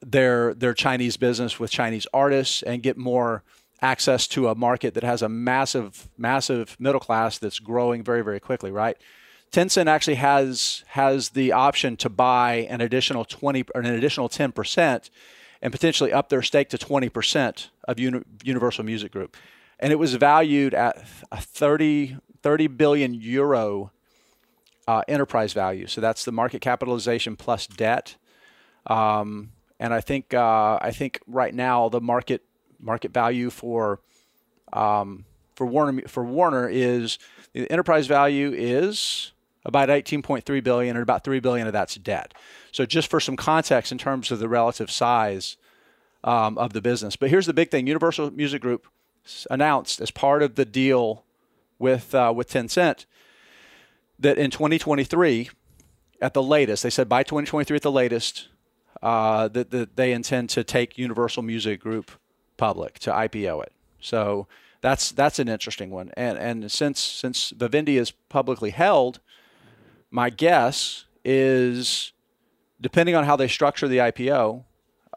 their 0.00 0.54
their 0.54 0.74
Chinese 0.74 1.16
business 1.16 1.58
with 1.58 1.70
Chinese 1.70 2.06
artists 2.14 2.62
and 2.62 2.82
get 2.82 2.96
more 2.96 3.42
access 3.82 4.26
to 4.28 4.48
a 4.48 4.54
market 4.54 4.94
that 4.94 5.02
has 5.02 5.22
a 5.22 5.28
massive 5.28 6.08
massive 6.16 6.76
middle 6.78 7.00
class 7.00 7.38
that's 7.38 7.58
growing 7.58 8.02
very 8.02 8.22
very 8.22 8.40
quickly, 8.40 8.70
right? 8.70 8.96
Tencent 9.52 9.86
actually 9.86 10.16
has 10.16 10.84
has 10.88 11.30
the 11.30 11.52
option 11.52 11.96
to 11.98 12.08
buy 12.08 12.66
an 12.70 12.80
additional 12.80 13.24
20 13.24 13.66
or 13.74 13.80
an 13.80 13.86
additional 13.86 14.28
10% 14.28 15.10
and 15.62 15.72
potentially 15.72 16.12
up 16.12 16.28
their 16.28 16.42
stake 16.42 16.68
to 16.70 16.76
20% 16.76 17.68
of 17.86 17.98
Uni- 18.00 18.22
Universal 18.42 18.84
Music 18.84 19.12
Group 19.12 19.36
and 19.78 19.92
it 19.92 19.96
was 19.96 20.14
valued 20.14 20.74
at 20.74 21.04
a 21.30 21.40
30, 21.40 22.16
30 22.42 22.66
billion 22.68 23.14
euro 23.14 23.90
uh, 24.86 25.02
enterprise 25.08 25.52
value. 25.52 25.86
So 25.86 26.00
that's 26.00 26.24
the 26.24 26.32
market 26.32 26.60
capitalization 26.60 27.36
plus 27.36 27.66
debt. 27.66 28.16
Um, 28.86 29.52
and 29.80 29.92
I 29.92 30.00
think 30.00 30.34
uh, 30.34 30.78
I 30.80 30.90
think 30.90 31.20
right 31.26 31.54
now 31.54 31.88
the 31.88 32.00
market 32.00 32.42
market 32.84 33.12
value 33.12 33.50
for 33.50 34.00
um, 34.72 35.24
for 35.54 35.66
Warner 35.66 36.02
for 36.08 36.24
Warner 36.24 36.68
is 36.68 37.18
the 37.52 37.70
enterprise 37.70 38.06
value 38.06 38.52
is 38.52 39.32
about 39.64 39.88
18.3 39.88 40.62
billion, 40.62 40.96
and 40.96 41.02
about 41.02 41.24
3 41.24 41.40
billion 41.40 41.66
of 41.66 41.72
that's 41.72 41.94
debt. 41.94 42.34
So 42.70 42.84
just 42.84 43.08
for 43.08 43.18
some 43.18 43.36
context 43.36 43.92
in 43.92 43.98
terms 43.98 44.30
of 44.30 44.38
the 44.38 44.48
relative 44.48 44.90
size 44.90 45.56
um, 46.22 46.58
of 46.58 46.74
the 46.74 46.82
business. 46.82 47.16
But 47.16 47.30
here's 47.30 47.46
the 47.46 47.54
big 47.54 47.70
thing: 47.70 47.86
Universal 47.86 48.32
Music 48.32 48.60
Group 48.60 48.86
announced 49.50 50.00
as 50.00 50.10
part 50.10 50.42
of 50.42 50.56
the 50.56 50.64
deal 50.64 51.24
with 51.78 52.14
uh, 52.14 52.32
with 52.34 52.50
Tencent 52.50 53.06
that 54.18 54.38
in 54.38 54.50
2023, 54.50 55.50
at 56.20 56.34
the 56.34 56.42
latest, 56.42 56.82
they 56.82 56.90
said 56.90 57.08
by 57.08 57.22
2023 57.22 57.76
at 57.76 57.82
the 57.82 57.90
latest, 57.90 58.48
uh, 59.02 59.48
that, 59.48 59.70
that 59.70 59.96
they 59.96 60.12
intend 60.12 60.48
to 60.50 60.64
take 60.64 60.96
Universal 60.96 61.42
Music 61.42 61.80
Group 61.80 62.12
public 62.56 62.98
to 63.00 63.10
IPO 63.10 63.62
it. 63.64 63.72
So 64.00 64.46
that's 64.80 65.12
that's 65.12 65.38
an 65.38 65.48
interesting 65.48 65.90
one. 65.90 66.10
And 66.16 66.38
and 66.38 66.70
since 66.70 67.00
since 67.00 67.50
Vivendi 67.50 67.96
is 67.96 68.10
publicly 68.10 68.70
held, 68.70 69.20
my 70.10 70.30
guess 70.30 71.04
is 71.24 72.12
depending 72.80 73.14
on 73.14 73.24
how 73.24 73.36
they 73.36 73.48
structure 73.48 73.88
the 73.88 73.98
IPO, 73.98 74.64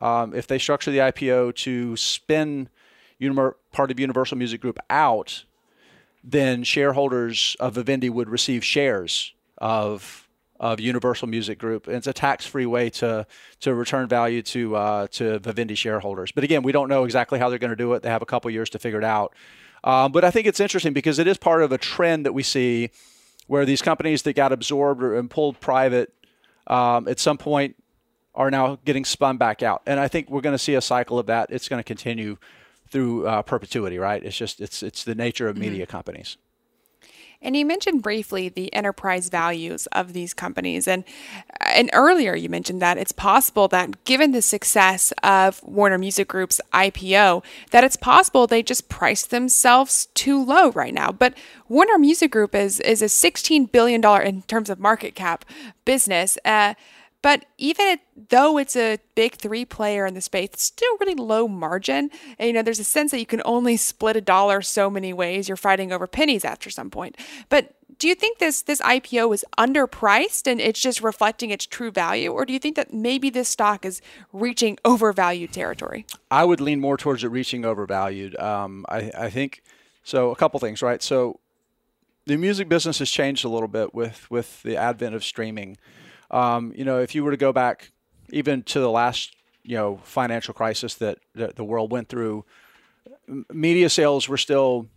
um, 0.02 0.34
if 0.34 0.48
they 0.48 0.58
structure 0.58 0.92
the 0.92 1.00
IPO 1.00 1.56
to 1.56 1.98
spin 1.98 2.70
part 3.72 3.92
of 3.92 4.00
Universal 4.00 4.38
Music 4.38 4.62
Group 4.62 4.80
out, 4.90 5.44
then 6.24 6.64
shareholders 6.64 7.56
of 7.60 7.74
Vivendi 7.74 8.10
would 8.10 8.30
receive 8.30 8.64
shares 8.64 9.34
of 9.58 10.27
of 10.60 10.80
Universal 10.80 11.28
Music 11.28 11.60
Group. 11.60 11.88
And 11.88 11.96
it's 11.96 12.08
a 12.08 12.14
tax-free 12.14 12.66
way 12.66 12.90
to 12.92 13.26
to 13.62 13.74
return 13.74 14.08
value 14.08 14.42
to 14.44 14.76
uh, 14.76 15.08
to 15.08 15.40
Vivendi 15.40 15.76
shareholders. 15.76 16.32
But 16.32 16.44
again, 16.44 16.64
we 16.64 16.72
don't 16.72 16.90
know 16.90 17.04
exactly 17.04 17.40
how 17.40 17.50
they're 17.50 17.60
going 17.60 17.72
to 17.72 17.76
do 17.76 17.94
it. 17.94 18.04
They 18.04 18.10
have 18.10 18.22
a 18.22 18.26
couple 18.26 18.50
years 18.52 18.70
to 18.72 18.80
figure 18.80 19.00
it 19.00 19.06
out. 19.06 19.34
Um, 19.84 20.12
but 20.12 20.24
I 20.24 20.32
think 20.32 20.48
it's 20.48 20.60
interesting 20.60 20.94
because 20.94 21.20
it 21.20 21.28
is 21.28 21.38
part 21.38 21.62
of 21.62 21.72
a 21.72 21.78
trend 21.78 22.26
that 22.26 22.34
we 22.34 22.44
see 22.44 22.90
where 23.48 23.66
these 23.66 23.82
companies 23.82 24.24
that 24.24 24.36
got 24.36 24.52
absorbed 24.52 25.02
and 25.02 25.30
pulled 25.30 25.60
private 25.60 26.14
um, 26.68 27.08
at 27.08 27.20
some 27.20 27.38
point 27.38 27.76
are 28.36 28.52
now 28.52 28.78
getting 28.86 29.06
spun 29.06 29.38
back 29.38 29.64
out. 29.64 29.82
And 29.86 30.00
I 30.00 30.08
think 30.08 30.30
we're 30.30 30.42
going 30.42 30.54
to 30.54 30.60
see 30.60 30.76
a 30.76 30.82
cycle 30.82 31.18
of 31.18 31.26
that. 31.28 31.50
It's 31.50 31.68
going 31.68 31.80
to 31.80 31.84
continue 31.84 32.38
through 32.90 33.28
uh, 33.28 33.42
perpetuity, 33.42 33.98
right? 33.98 34.24
It's 34.24 34.38
just 34.38 34.62
it's 34.62 34.84
it's 34.84 35.04
the 35.04 35.16
nature 35.16 35.48
of 35.48 35.56
mm-hmm. 35.56 35.70
media 35.70 35.86
companies. 35.86 36.38
And 37.42 37.56
you 37.56 37.66
mentioned 37.66 38.02
briefly 38.02 38.50
the 38.50 38.74
enterprise 38.74 39.30
values 39.30 39.86
of 39.88 40.14
these 40.14 40.34
companies, 40.34 40.88
and 40.88 41.04
and 41.62 41.90
earlier 41.94 42.36
you 42.36 42.50
mentioned 42.50 42.82
that 42.82 42.98
it's 42.98 43.12
possible 43.12 43.68
that 43.68 44.04
given 44.06 44.32
the 44.32 44.42
success 44.42 45.14
of 45.22 45.62
Warner 45.64 46.00
Music 46.00 46.28
Group's 46.28 46.60
IPO, 46.74 47.44
that 47.72 47.84
it's 47.84 47.96
possible 47.96 48.48
they 48.48 48.64
just 48.64 48.90
priced 48.90 49.30
themselves 49.30 50.08
too 50.16 50.44
low 50.44 50.72
right 50.72 50.94
now. 50.94 51.12
But 51.12 51.36
Warner 51.70 52.00
Music 52.00 52.32
Group 52.32 52.56
is 52.56 52.80
is 52.80 53.02
a 53.04 53.10
16 53.10 53.66
billion 53.66 54.02
dollar 54.02 54.22
in 54.22 54.42
terms 54.44 54.70
of 54.70 54.80
market 54.80 55.14
cap 55.14 55.46
business. 55.86 56.38
Uh, 56.44 56.74
but 57.22 57.46
even 57.58 58.00
though 58.30 58.58
it's 58.58 58.76
a 58.76 59.00
big 59.16 59.36
three 59.36 59.66
player 59.66 60.06
in 60.06 60.14
the 60.14 60.22
space, 60.22 60.50
it's 60.54 60.64
still 60.64 60.98
really 61.00 61.16
low 61.16 61.48
margin. 61.48 62.10
And, 62.38 62.48
you 62.48 62.54
know, 62.54 62.62
there's 62.62 62.80
a 62.80 62.84
sense 62.84 63.12
that 63.12 63.20
you 63.20 63.26
can 63.26 63.42
only 63.44 63.76
split 63.78 64.16
a 64.16 64.22
dollar 64.22 64.62
so 64.62 64.90
many 64.90 65.14
ways. 65.14 65.50
You're 65.50 65.58
fighting 65.58 65.92
over 65.92 66.08
pennies 66.08 66.46
after 66.46 66.70
some 66.70 66.90
point. 66.90 67.18
But 67.50 67.74
do 68.00 68.08
you 68.08 68.16
think 68.16 68.38
this 68.38 68.62
this 68.62 68.82
IPO 68.82 69.34
is 69.34 69.46
underpriced 69.58 70.50
and 70.50 70.62
it's 70.62 70.80
just 70.80 71.02
reflecting 71.02 71.50
its 71.50 71.66
true 71.66 71.92
value, 71.92 72.32
or 72.32 72.46
do 72.46 72.54
you 72.54 72.60
think 72.60 72.76
that 72.76 72.94
maybe 72.94 73.30
this 73.30 73.50
stock 73.50 73.86
is 73.86 74.02
reaching 74.32 74.78
overvalued 74.86 75.52
territory? 75.52 76.06
I 76.30 76.46
would 76.46 76.62
lean 76.62 76.80
more 76.80 76.98
towards 76.98 77.24
it 77.24 77.30
reaching 77.30 77.66
overvalued. 77.66 78.40
Um, 78.40 78.86
I, 78.88 79.12
I 79.18 79.30
think 79.30 79.64
so. 80.04 80.32
A 80.32 80.36
couple 80.36 80.60
things, 80.60 80.82
right? 80.82 81.02
So 81.02 81.40
the 82.26 82.38
music 82.38 82.70
business 82.70 83.00
has 83.00 83.10
changed 83.10 83.44
a 83.46 83.50
little 83.50 83.68
bit 83.68 83.94
with 83.96 84.30
with 84.30 84.62
the 84.64 84.78
advent 84.78 85.16
of 85.16 85.24
streaming. 85.24 85.78
Um, 86.32 86.74
you 86.76 86.84
know, 86.84 87.00
if 87.00 87.16
you 87.16 87.24
were 87.24 87.32
to 87.32 87.38
go 87.38 87.54
back 87.54 87.92
even 88.30 88.64
to 88.64 88.80
the 88.80 88.90
last, 88.90 89.36
you 89.64 89.76
know, 89.76 90.00
financial 90.04 90.54
crisis 90.54 90.96
that, 90.96 91.20
that 91.36 91.56
the 91.56 91.64
world 91.64 91.92
went 91.92 92.10
through, 92.10 92.46
media 93.52 93.90
sales 93.90 94.28
were 94.28 94.38
still, 94.38 94.88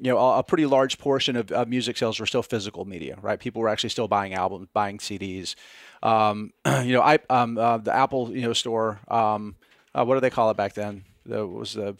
you 0.00 0.10
know, 0.10 0.18
a, 0.18 0.42
pretty 0.42 0.66
large 0.66 0.98
portion 0.98 1.36
of, 1.36 1.52
of, 1.52 1.68
music 1.68 1.96
sales 1.96 2.18
were 2.18 2.26
still 2.26 2.42
physical 2.42 2.84
media, 2.84 3.16
right? 3.22 3.38
People 3.38 3.62
were 3.62 3.68
actually 3.68 3.90
still 3.90 4.08
buying 4.08 4.34
albums, 4.34 4.68
buying 4.72 4.98
CDs. 4.98 5.54
Um, 6.02 6.52
you 6.66 6.92
know, 6.92 7.02
I, 7.02 7.18
um, 7.30 7.58
uh, 7.58 7.78
the 7.78 7.94
Apple, 7.94 8.34
you 8.34 8.42
know, 8.42 8.52
store, 8.52 9.00
um, 9.08 9.54
uh, 9.94 10.04
what 10.04 10.14
do 10.14 10.20
they 10.20 10.30
call 10.30 10.50
it 10.50 10.56
back 10.56 10.74
then? 10.74 11.04
The 11.24 11.46
was 11.46 11.74
the 11.74 11.96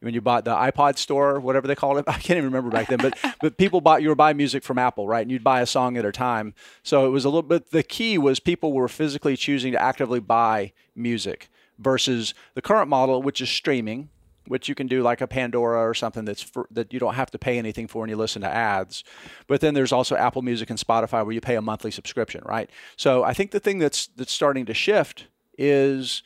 when 0.00 0.14
you 0.14 0.20
bought 0.20 0.44
the 0.44 0.54
iPod 0.54 0.98
store, 0.98 1.40
whatever 1.40 1.66
they 1.66 1.74
called 1.74 1.98
it. 1.98 2.04
I 2.08 2.12
can't 2.12 2.36
even 2.36 2.44
remember 2.44 2.70
back 2.70 2.88
then, 2.88 2.98
but 2.98 3.18
but 3.40 3.56
people 3.56 3.80
bought 3.80 4.02
you 4.02 4.08
were 4.08 4.14
buying 4.14 4.36
music 4.36 4.62
from 4.62 4.78
Apple, 4.78 5.06
right? 5.06 5.22
And 5.22 5.30
you'd 5.30 5.44
buy 5.44 5.60
a 5.60 5.66
song 5.66 5.96
at 5.96 6.04
a 6.04 6.12
time. 6.12 6.54
So 6.82 7.06
it 7.06 7.10
was 7.10 7.24
a 7.24 7.28
little 7.28 7.42
bit. 7.42 7.70
The 7.70 7.82
key 7.82 8.18
was 8.18 8.40
people 8.40 8.72
were 8.72 8.88
physically 8.88 9.36
choosing 9.36 9.72
to 9.72 9.82
actively 9.82 10.20
buy 10.20 10.72
music 10.94 11.48
versus 11.78 12.34
the 12.54 12.62
current 12.62 12.88
model, 12.88 13.22
which 13.22 13.40
is 13.40 13.48
streaming, 13.48 14.08
which 14.46 14.68
you 14.68 14.74
can 14.74 14.86
do 14.86 15.02
like 15.02 15.20
a 15.20 15.26
Pandora 15.26 15.80
or 15.80 15.94
something 15.94 16.24
that's 16.24 16.42
for, 16.42 16.66
that 16.70 16.92
you 16.92 16.98
don't 16.98 17.14
have 17.14 17.30
to 17.30 17.38
pay 17.38 17.58
anything 17.58 17.86
for 17.86 18.02
and 18.02 18.10
you 18.10 18.16
listen 18.16 18.42
to 18.42 18.48
ads. 18.48 19.04
But 19.46 19.60
then 19.60 19.74
there's 19.74 19.92
also 19.92 20.16
Apple 20.16 20.42
Music 20.42 20.70
and 20.70 20.78
Spotify 20.78 21.24
where 21.24 21.32
you 21.32 21.40
pay 21.40 21.56
a 21.56 21.62
monthly 21.62 21.90
subscription, 21.90 22.42
right? 22.44 22.68
So 22.96 23.22
I 23.22 23.34
think 23.34 23.52
the 23.52 23.60
thing 23.60 23.78
that's 23.78 24.08
that's 24.08 24.32
starting 24.32 24.66
to 24.66 24.74
shift 24.74 25.26
is 25.56 26.22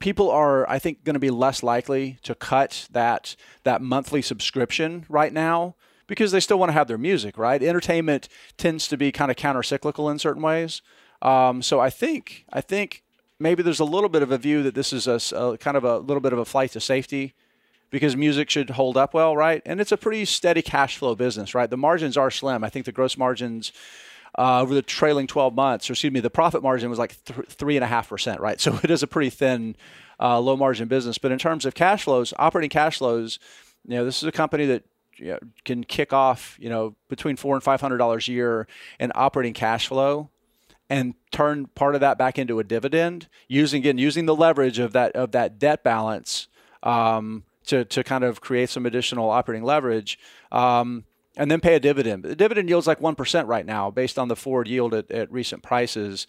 people 0.00 0.30
are 0.30 0.68
i 0.68 0.78
think 0.78 1.04
going 1.04 1.14
to 1.14 1.20
be 1.20 1.30
less 1.30 1.62
likely 1.62 2.18
to 2.22 2.34
cut 2.34 2.88
that 2.90 3.36
that 3.62 3.80
monthly 3.80 4.20
subscription 4.20 5.06
right 5.08 5.32
now 5.32 5.76
because 6.08 6.32
they 6.32 6.40
still 6.40 6.58
want 6.58 6.70
to 6.70 6.74
have 6.74 6.88
their 6.88 6.98
music 6.98 7.38
right? 7.38 7.62
Entertainment 7.62 8.28
tends 8.56 8.88
to 8.88 8.96
be 8.96 9.12
kind 9.12 9.30
of 9.30 9.36
counter 9.36 9.62
cyclical 9.62 10.10
in 10.10 10.18
certain 10.18 10.42
ways. 10.42 10.82
Um, 11.22 11.62
so 11.62 11.78
i 11.78 11.90
think 11.90 12.44
i 12.52 12.60
think 12.60 13.04
maybe 13.38 13.62
there's 13.62 13.80
a 13.80 13.84
little 13.84 14.08
bit 14.08 14.22
of 14.22 14.32
a 14.32 14.38
view 14.38 14.62
that 14.64 14.74
this 14.74 14.92
is 14.92 15.06
a, 15.06 15.20
a 15.36 15.56
kind 15.58 15.76
of 15.76 15.84
a 15.84 15.98
little 15.98 16.20
bit 16.20 16.32
of 16.32 16.38
a 16.38 16.44
flight 16.44 16.72
to 16.72 16.80
safety 16.80 17.34
because 17.90 18.16
music 18.16 18.50
should 18.50 18.70
hold 18.70 18.96
up 18.96 19.14
well 19.14 19.36
right? 19.36 19.62
And 19.66 19.80
it's 19.80 19.92
a 19.92 19.96
pretty 19.96 20.24
steady 20.24 20.62
cash 20.62 20.96
flow 20.96 21.14
business 21.14 21.54
right? 21.54 21.70
The 21.70 21.76
margins 21.76 22.16
are 22.16 22.30
slim. 22.30 22.64
I 22.64 22.70
think 22.70 22.86
the 22.86 22.92
gross 22.92 23.16
margins 23.16 23.72
uh, 24.38 24.60
over 24.60 24.74
the 24.74 24.82
trailing 24.82 25.26
12 25.26 25.54
months, 25.54 25.88
or 25.88 25.94
excuse 25.94 26.12
me, 26.12 26.20
the 26.20 26.30
profit 26.30 26.62
margin 26.62 26.90
was 26.90 26.98
like 26.98 27.22
th- 27.24 27.48
three 27.48 27.76
and 27.76 27.84
a 27.84 27.88
half 27.88 28.08
percent, 28.08 28.40
right? 28.40 28.60
So 28.70 28.78
it 28.82 28.90
is 28.90 29.02
a 29.02 29.06
pretty 29.06 29.30
thin, 29.30 29.76
uh, 30.20 30.38
low 30.38 30.56
margin 30.56 30.88
business. 30.88 31.18
But 31.18 31.32
in 31.32 31.38
terms 31.38 31.64
of 31.64 31.74
cash 31.74 32.04
flows, 32.04 32.32
operating 32.38 32.70
cash 32.70 32.98
flows, 32.98 33.38
you 33.86 33.96
know, 33.96 34.04
this 34.04 34.18
is 34.18 34.24
a 34.24 34.32
company 34.32 34.66
that 34.66 34.84
you 35.16 35.32
know, 35.32 35.38
can 35.64 35.84
kick 35.84 36.12
off, 36.12 36.56
you 36.60 36.68
know, 36.68 36.94
between 37.08 37.36
four 37.36 37.54
and 37.54 37.62
five 37.62 37.80
hundred 37.80 37.98
dollars 37.98 38.28
a 38.28 38.32
year 38.32 38.66
in 38.98 39.12
operating 39.14 39.54
cash 39.54 39.88
flow, 39.88 40.30
and 40.88 41.14
turn 41.30 41.66
part 41.66 41.94
of 41.94 42.00
that 42.00 42.18
back 42.18 42.38
into 42.38 42.58
a 42.58 42.64
dividend 42.64 43.28
using 43.48 43.82
again 43.82 43.98
using 43.98 44.26
the 44.26 44.34
leverage 44.34 44.78
of 44.78 44.92
that 44.92 45.12
of 45.12 45.32
that 45.32 45.58
debt 45.58 45.82
balance 45.82 46.48
um, 46.82 47.44
to 47.66 47.84
to 47.86 48.02
kind 48.02 48.24
of 48.24 48.40
create 48.40 48.70
some 48.70 48.86
additional 48.86 49.30
operating 49.30 49.64
leverage. 49.64 50.18
Um, 50.50 51.04
and 51.36 51.50
then 51.50 51.60
pay 51.60 51.74
a 51.74 51.80
dividend. 51.80 52.24
The 52.24 52.36
dividend 52.36 52.68
yield's 52.68 52.86
like 52.86 53.00
1% 53.00 53.46
right 53.46 53.66
now 53.66 53.90
based 53.90 54.18
on 54.18 54.28
the 54.28 54.36
forward 54.36 54.68
yield 54.68 54.94
at, 54.94 55.10
at 55.10 55.30
recent 55.32 55.62
prices. 55.62 56.26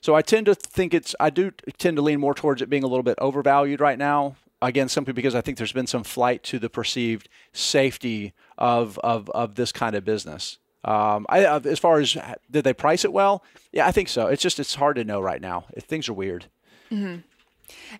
So 0.00 0.14
I 0.14 0.22
tend 0.22 0.46
to 0.46 0.54
think 0.54 0.94
it's, 0.94 1.14
I 1.20 1.30
do 1.30 1.52
tend 1.78 1.96
to 1.96 2.02
lean 2.02 2.20
more 2.20 2.34
towards 2.34 2.62
it 2.62 2.70
being 2.70 2.84
a 2.84 2.88
little 2.88 3.02
bit 3.02 3.18
overvalued 3.18 3.80
right 3.80 3.98
now. 3.98 4.36
Again, 4.62 4.88
simply 4.88 5.14
because 5.14 5.34
I 5.34 5.40
think 5.40 5.56
there's 5.56 5.72
been 5.72 5.86
some 5.86 6.04
flight 6.04 6.42
to 6.44 6.58
the 6.58 6.68
perceived 6.68 7.28
safety 7.52 8.34
of, 8.58 8.98
of, 8.98 9.30
of 9.30 9.54
this 9.54 9.72
kind 9.72 9.94
of 9.94 10.04
business. 10.04 10.58
Um, 10.84 11.26
I, 11.28 11.44
as 11.44 11.78
far 11.78 12.00
as 12.00 12.16
did 12.50 12.64
they 12.64 12.72
price 12.72 13.04
it 13.04 13.12
well? 13.12 13.42
Yeah, 13.72 13.86
I 13.86 13.92
think 13.92 14.08
so. 14.08 14.26
It's 14.26 14.42
just 14.42 14.58
it's 14.58 14.74
hard 14.74 14.96
to 14.96 15.04
know 15.04 15.20
right 15.20 15.40
now. 15.40 15.66
Things 15.78 16.08
are 16.08 16.14
weird. 16.14 16.46
Mm-hmm. 16.90 17.20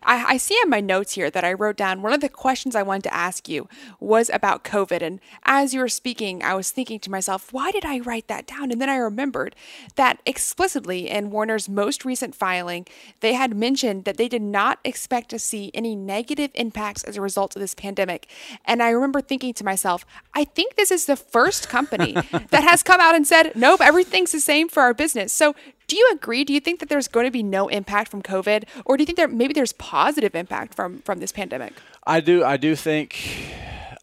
I, 0.02 0.24
I, 0.34 0.36
see 0.36 0.58
in 0.62 0.70
my 0.70 0.80
notes 0.80 1.12
here 1.12 1.30
that 1.30 1.44
I 1.44 1.52
wrote 1.52 1.76
down 1.76 2.02
one 2.02 2.12
of 2.12 2.20
the 2.20 2.28
questions 2.28 2.74
I 2.74 2.82
wanted 2.82 3.04
to 3.04 3.14
ask 3.14 3.48
you 3.48 3.68
was 3.98 4.30
about 4.32 4.64
COVID. 4.64 5.02
And 5.02 5.20
as 5.44 5.74
you 5.74 5.80
were 5.80 5.88
speaking, 5.88 6.42
I 6.42 6.54
was 6.54 6.70
thinking 6.70 7.00
to 7.00 7.10
myself, 7.10 7.52
why 7.52 7.70
did 7.70 7.84
I 7.84 8.00
write 8.00 8.28
that 8.28 8.46
down? 8.46 8.70
And 8.70 8.80
then 8.80 8.88
I 8.88 8.96
remembered 8.96 9.54
that 9.96 10.20
explicitly 10.26 11.08
in 11.08 11.30
Warner's 11.30 11.68
most 11.68 12.04
recent 12.04 12.34
filing, 12.34 12.86
they 13.20 13.34
had 13.34 13.56
mentioned 13.56 14.04
that 14.04 14.16
they 14.16 14.28
did 14.28 14.42
not 14.42 14.78
expect 14.84 15.30
to 15.30 15.38
see 15.38 15.70
any 15.74 15.94
negative 15.94 16.50
impacts 16.54 17.04
as 17.04 17.16
a 17.16 17.20
result 17.20 17.56
of 17.56 17.60
this 17.60 17.74
pandemic. 17.74 18.28
And 18.64 18.82
I 18.82 18.90
remember 18.90 19.20
thinking 19.20 19.54
to 19.54 19.64
myself, 19.64 20.04
I 20.34 20.44
think 20.44 20.76
this 20.76 20.90
is 20.90 21.06
the 21.06 21.16
first 21.16 21.68
company 21.68 22.12
that 22.50 22.64
has 22.64 22.82
come 22.82 23.00
out 23.00 23.14
and 23.14 23.26
said, 23.26 23.52
nope, 23.54 23.80
everything's 23.80 24.32
the 24.32 24.40
same 24.40 24.68
for 24.68 24.82
our 24.82 24.94
business. 24.94 25.32
So 25.32 25.54
do 25.90 25.97
you 25.97 26.09
agree? 26.12 26.44
Do 26.44 26.52
you 26.52 26.61
think 26.61 26.78
that 26.78 26.88
there's 26.88 27.09
going 27.09 27.26
to 27.26 27.32
be 27.32 27.42
no 27.42 27.66
impact 27.66 28.12
from 28.12 28.23
COVID, 28.23 28.62
or 28.85 28.97
do 28.97 29.02
you 29.02 29.06
think 29.06 29.18
that 29.18 29.32
maybe 29.32 29.52
there's 29.52 29.73
positive 29.73 30.37
impact 30.37 30.73
from 30.73 31.00
from 31.00 31.18
this 31.18 31.32
pandemic? 31.32 31.73
I 32.06 32.20
do. 32.20 32.44
I 32.44 32.56
do 32.56 32.76
think 32.76 33.18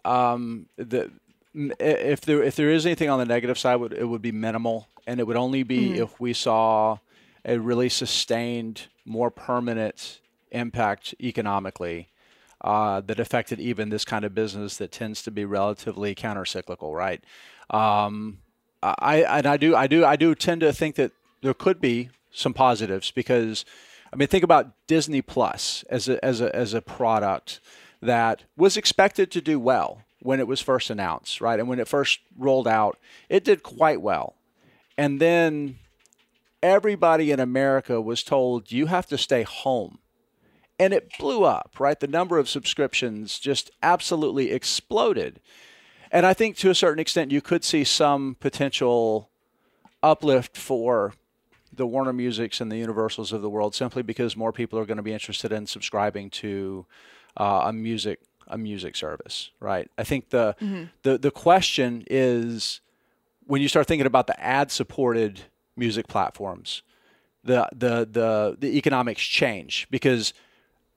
um, 0.03 0.67
that 0.75 1.09
if 1.53 2.21
there 2.21 2.43
if 2.43 2.57
there 2.57 2.69
is 2.69 2.85
anything 2.85 3.09
on 3.09 3.19
the 3.19 3.25
negative 3.25 3.57
side, 3.57 3.79
it 3.93 4.03
would 4.03 4.21
be 4.21 4.33
minimal, 4.33 4.89
and 5.07 5.21
it 5.21 5.25
would 5.25 5.37
only 5.37 5.63
be 5.63 5.91
mm-hmm. 5.91 6.03
if 6.03 6.19
we 6.19 6.33
saw 6.33 6.97
a 7.45 7.57
really 7.57 7.87
sustained, 7.87 8.87
more 9.05 9.31
permanent 9.31 10.19
impact 10.51 11.15
economically. 11.21 12.09
Uh, 12.59 13.01
that 13.01 13.19
affected 13.19 13.59
even 13.59 13.89
this 13.89 14.03
kind 14.03 14.25
of 14.25 14.33
business 14.33 14.77
that 14.77 14.91
tends 14.91 15.21
to 15.21 15.29
be 15.29 15.45
relatively 15.45 16.15
countercyclical, 16.15 16.91
right? 16.91 17.23
Um, 17.69 18.39
I 18.81 19.17
and 19.21 19.45
I 19.45 19.57
do 19.57 19.75
I 19.75 19.85
do 19.85 20.03
I 20.03 20.15
do 20.15 20.33
tend 20.33 20.61
to 20.61 20.73
think 20.73 20.95
that 20.95 21.11
there 21.47 21.53
could 21.53 21.79
be 21.79 22.09
some 22.29 22.53
positives 22.53 23.09
because 23.09 23.63
I 24.11 24.17
mean 24.17 24.27
think 24.27 24.43
about 24.43 24.73
Disney 24.85 25.21
Plus 25.21 25.85
as 25.89 26.09
a 26.09 26.23
as 26.23 26.41
a 26.41 26.53
as 26.53 26.73
a 26.73 26.81
product 26.81 27.61
that 28.01 28.43
was 28.57 28.75
expected 28.75 29.31
to 29.31 29.39
do 29.39 29.57
well 29.57 30.01
when 30.19 30.41
it 30.41 30.47
was 30.47 30.59
first 30.59 30.89
announced, 30.89 31.39
right? 31.39 31.57
And 31.57 31.69
when 31.69 31.79
it 31.79 31.87
first 31.87 32.19
rolled 32.37 32.67
out, 32.67 32.99
it 33.29 33.45
did 33.45 33.63
quite 33.63 34.01
well. 34.01 34.35
And 34.97 35.21
then 35.21 35.77
everybody 36.61 37.31
in 37.31 37.39
America 37.39 38.01
was 38.01 38.23
told 38.23 38.69
you 38.69 38.87
have 38.87 39.07
to 39.07 39.17
stay 39.17 39.43
home. 39.43 39.99
And 40.77 40.93
it 40.93 41.13
blew 41.17 41.45
up, 41.45 41.77
right? 41.79 41.97
The 41.97 42.07
number 42.07 42.37
of 42.37 42.49
subscriptions 42.49 43.39
just 43.39 43.71
absolutely 43.81 44.51
exploded. 44.51 45.39
And 46.11 46.25
I 46.25 46.33
think 46.33 46.57
to 46.57 46.69
a 46.69 46.75
certain 46.75 46.99
extent 46.99 47.31
you 47.31 47.41
could 47.41 47.63
see 47.63 47.85
some 47.85 48.35
potential 48.41 49.29
uplift 50.03 50.57
for 50.57 51.13
the 51.77 51.87
Warner 51.87 52.13
Musics 52.13 52.59
and 52.59 52.71
the 52.71 52.77
Universals 52.77 53.31
of 53.31 53.41
the 53.41 53.49
world 53.49 53.73
simply 53.73 54.03
because 54.03 54.35
more 54.35 54.51
people 54.51 54.77
are 54.77 54.85
going 54.85 54.97
to 54.97 55.03
be 55.03 55.13
interested 55.13 55.51
in 55.51 55.65
subscribing 55.65 56.29
to 56.31 56.85
uh, 57.37 57.63
a 57.65 57.73
music 57.73 58.19
a 58.49 58.57
music 58.57 58.95
service, 58.95 59.51
right? 59.59 59.89
I 59.97 60.03
think 60.03 60.29
the 60.29 60.55
mm-hmm. 60.61 60.85
the 61.03 61.17
the 61.17 61.31
question 61.31 62.03
is 62.09 62.81
when 63.45 63.61
you 63.61 63.67
start 63.67 63.87
thinking 63.87 64.07
about 64.07 64.27
the 64.27 64.39
ad 64.41 64.71
supported 64.71 65.41
music 65.75 66.07
platforms, 66.07 66.81
the 67.43 67.69
the 67.71 68.07
the 68.09 68.57
the 68.59 68.77
economics 68.77 69.21
change 69.21 69.87
because 69.89 70.33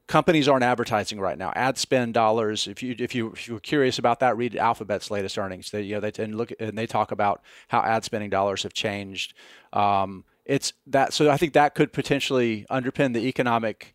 companies 0.07 0.49
aren't 0.49 0.65
advertising 0.65 1.21
right 1.21 1.39
now. 1.39 1.53
Ad 1.55 1.79
spend 1.79 2.15
dollars. 2.15 2.67
If 2.67 2.83
you 2.83 2.97
if 2.99 3.15
you 3.15 3.33
if 3.33 3.47
you're 3.47 3.61
curious 3.61 3.99
about 3.99 4.21
that, 4.21 4.37
read 4.37 4.57
Alphabet's 4.57 5.11
latest 5.11 5.39
earnings. 5.39 5.71
They 5.71 5.83
you 5.83 5.95
know 5.95 6.01
they 6.01 6.11
tend 6.11 6.35
look 6.37 6.53
and 6.59 6.77
they 6.77 6.87
talk 6.87 7.13
about 7.13 7.43
how 7.69 7.81
ad 7.81 8.05
spending 8.05 8.31
dollars 8.31 8.65
have 8.65 8.73
changed. 8.73 9.35
Um, 9.73 10.25
it's 10.51 10.73
that 10.89 11.13
so 11.13 11.31
I 11.31 11.37
think 11.37 11.53
that 11.53 11.77
could 11.77 11.93
potentially 11.93 12.67
underpin 12.69 13.15
the 13.15 13.21
economic 13.21 13.95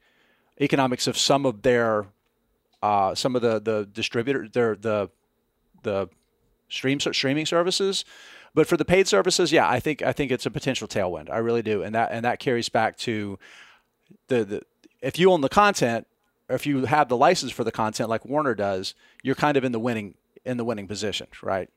economics 0.61 1.05
of 1.05 1.17
some 1.17 1.45
of 1.45 1.63
their 1.63 2.05
uh, 2.81 3.13
some 3.13 3.35
of 3.35 3.41
the 3.41 3.59
the 3.59 3.89
distributor 3.91 4.47
their 4.47 4.77
the 4.77 5.09
the 5.83 6.07
stream 6.69 7.01
streaming 7.01 7.45
services. 7.45 8.05
But 8.53 8.67
for 8.67 8.77
the 8.77 8.85
paid 8.85 9.05
services, 9.05 9.51
yeah, 9.51 9.69
I 9.69 9.81
think 9.81 10.01
I 10.01 10.13
think 10.13 10.31
it's 10.31 10.45
a 10.45 10.51
potential 10.51 10.87
tailwind. 10.87 11.29
I 11.29 11.39
really 11.39 11.61
do, 11.61 11.83
and 11.83 11.93
that 11.93 12.13
and 12.13 12.23
that 12.23 12.39
carries 12.39 12.69
back 12.69 12.97
to 12.99 13.37
the, 14.29 14.45
the 14.45 14.61
if 15.01 15.19
you 15.19 15.33
own 15.33 15.41
the 15.41 15.49
content, 15.49 16.07
or 16.47 16.55
if 16.55 16.65
you 16.65 16.85
have 16.85 17.09
the 17.09 17.17
license 17.17 17.51
for 17.51 17.65
the 17.65 17.71
content 17.71 18.09
like 18.09 18.23
Warner 18.23 18.55
does, 18.55 18.95
you're 19.23 19.35
kind 19.35 19.57
of 19.57 19.65
in 19.65 19.73
the 19.73 19.79
winning 19.79 20.13
in 20.45 20.55
the 20.55 20.63
winning 20.63 20.87
position, 20.87 21.27
right? 21.43 21.69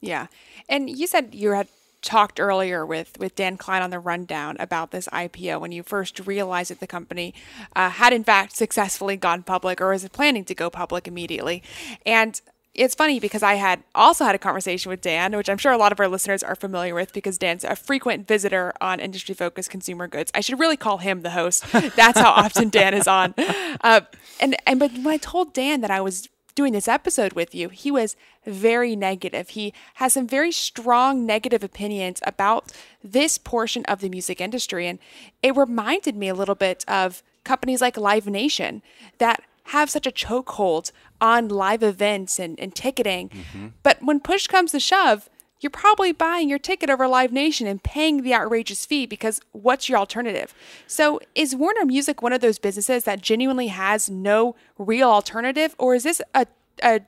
Yeah, 0.00 0.26
and 0.68 0.90
you 0.90 1.06
said 1.06 1.36
you 1.36 1.52
had 1.52 1.68
talked 2.02 2.38
earlier 2.38 2.84
with, 2.86 3.18
with 3.18 3.34
Dan 3.34 3.56
Kline 3.56 3.82
on 3.82 3.90
the 3.90 3.98
rundown 3.98 4.56
about 4.58 4.90
this 4.90 5.08
IPO 5.08 5.60
when 5.60 5.72
you 5.72 5.82
first 5.82 6.26
realized 6.26 6.70
that 6.70 6.80
the 6.80 6.86
company 6.86 7.34
uh, 7.74 7.90
had 7.90 8.12
in 8.12 8.24
fact 8.24 8.56
successfully 8.56 9.16
gone 9.16 9.42
public 9.42 9.80
or 9.80 9.90
was 9.90 10.08
planning 10.08 10.44
to 10.44 10.54
go 10.54 10.70
public 10.70 11.08
immediately. 11.08 11.62
And 12.04 12.40
it's 12.76 12.94
funny 12.94 13.18
because 13.18 13.42
I 13.42 13.54
had 13.54 13.82
also 13.94 14.24
had 14.24 14.34
a 14.34 14.38
conversation 14.38 14.90
with 14.90 15.00
Dan, 15.00 15.34
which 15.36 15.48
I'm 15.48 15.58
sure 15.58 15.72
a 15.72 15.78
lot 15.78 15.92
of 15.92 16.00
our 16.00 16.08
listeners 16.08 16.42
are 16.42 16.54
familiar 16.54 16.94
with 16.94 17.12
because 17.12 17.38
Dan's 17.38 17.64
a 17.64 17.74
frequent 17.74 18.28
visitor 18.28 18.72
on 18.80 19.00
industry 19.00 19.34
focused 19.34 19.70
consumer 19.70 20.06
goods. 20.06 20.30
I 20.34 20.40
should 20.40 20.60
really 20.60 20.76
call 20.76 20.98
him 20.98 21.22
the 21.22 21.30
host. 21.30 21.64
That's 21.72 22.18
how 22.18 22.30
often 22.30 22.68
Dan 22.68 22.94
is 22.94 23.08
on. 23.08 23.34
Uh, 23.80 24.02
and 24.40 24.56
and 24.66 24.78
but 24.78 24.92
when 24.92 25.08
I 25.08 25.16
told 25.16 25.54
Dan 25.54 25.80
that 25.80 25.90
I 25.90 26.00
was 26.00 26.28
doing 26.56 26.72
this 26.72 26.88
episode 26.88 27.34
with 27.34 27.54
you, 27.54 27.68
he 27.68 27.92
was 27.92 28.16
very 28.44 28.96
negative. 28.96 29.50
He 29.50 29.72
has 29.94 30.14
some 30.14 30.26
very 30.26 30.50
strong 30.50 31.24
negative 31.24 31.62
opinions 31.62 32.20
about 32.26 32.72
this 33.04 33.38
portion 33.38 33.84
of 33.84 34.00
the 34.00 34.08
music 34.08 34.40
industry. 34.40 34.88
And 34.88 34.98
it 35.42 35.56
reminded 35.56 36.16
me 36.16 36.28
a 36.28 36.34
little 36.34 36.56
bit 36.56 36.84
of 36.88 37.22
companies 37.44 37.80
like 37.80 37.96
Live 37.96 38.26
Nation 38.26 38.82
that 39.18 39.42
have 39.70 39.90
such 39.90 40.06
a 40.06 40.10
chokehold 40.10 40.90
on 41.20 41.48
live 41.48 41.82
events 41.82 42.38
and, 42.38 42.58
and 42.58 42.74
ticketing. 42.74 43.28
Mm-hmm. 43.28 43.66
But 43.82 43.98
when 44.02 44.20
push 44.20 44.46
comes 44.46 44.72
to 44.72 44.80
shove, 44.80 45.28
you're 45.60 45.70
probably 45.70 46.12
buying 46.12 46.48
your 46.48 46.58
ticket 46.58 46.90
over 46.90 47.08
Live 47.08 47.32
Nation 47.32 47.66
and 47.66 47.82
paying 47.82 48.22
the 48.22 48.34
outrageous 48.34 48.84
fee 48.84 49.06
because 49.06 49.40
what's 49.52 49.88
your 49.88 49.98
alternative? 49.98 50.54
So, 50.86 51.20
is 51.34 51.56
Warner 51.56 51.84
Music 51.84 52.22
one 52.22 52.32
of 52.32 52.40
those 52.40 52.58
businesses 52.58 53.04
that 53.04 53.22
genuinely 53.22 53.68
has 53.68 54.10
no 54.10 54.54
real 54.78 55.08
alternative, 55.08 55.74
or 55.78 55.94
is 55.94 56.02
this 56.02 56.20
a, 56.34 56.46
a 56.82 57.00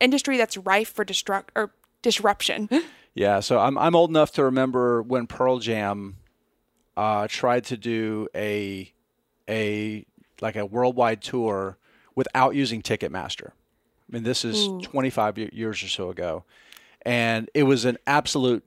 industry 0.00 0.36
that's 0.36 0.56
rife 0.56 0.88
for 0.92 1.04
destruct 1.04 1.48
or 1.54 1.72
disruption? 2.02 2.68
Yeah, 3.14 3.40
so 3.40 3.58
I'm 3.58 3.76
I'm 3.76 3.96
old 3.96 4.10
enough 4.10 4.30
to 4.34 4.44
remember 4.44 5.02
when 5.02 5.26
Pearl 5.26 5.58
Jam 5.58 6.18
uh, 6.96 7.26
tried 7.28 7.64
to 7.64 7.76
do 7.76 8.28
a 8.32 8.92
a 9.48 10.06
like 10.40 10.54
a 10.54 10.64
worldwide 10.64 11.20
tour 11.20 11.78
without 12.14 12.54
using 12.54 12.80
Ticketmaster. 12.80 13.48
I 13.48 14.10
mean, 14.10 14.22
this 14.22 14.44
is 14.44 14.68
Ooh. 14.68 14.80
25 14.82 15.36
years 15.52 15.82
or 15.82 15.88
so 15.88 16.10
ago 16.10 16.44
and 17.08 17.50
it 17.54 17.62
was 17.62 17.86
an 17.86 17.96
absolute 18.06 18.62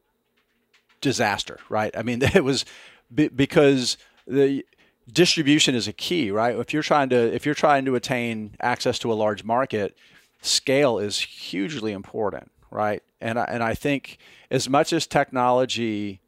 disaster, 1.00 1.60
right? 1.70 1.96
I 1.96 2.02
mean, 2.02 2.22
it 2.36 2.44
was 2.44 2.66
because 3.14 3.98
the 4.26 4.66
distribution 5.12 5.76
is 5.76 5.88
a 5.88 5.94
key, 5.94 6.32
right? 6.32 6.58
If 6.58 6.74
you're 6.74 6.82
trying 6.82 7.10
to 7.10 7.18
if 7.18 7.46
you're 7.46 7.54
trying 7.56 7.86
to 7.86 7.94
attain 7.96 8.56
access 8.60 8.98
to 9.00 9.14
a 9.14 9.16
large 9.16 9.44
market, 9.44 9.96
scale 10.42 10.98
is 10.98 11.20
hugely 11.20 11.92
important, 11.92 12.52
right? 12.72 13.04
And 13.20 13.38
I, 13.38 13.44
and 13.44 13.62
I 13.62 13.76
think 13.76 14.18
as 14.50 14.68
much 14.68 14.92
as 14.92 15.06
technology 15.06 16.20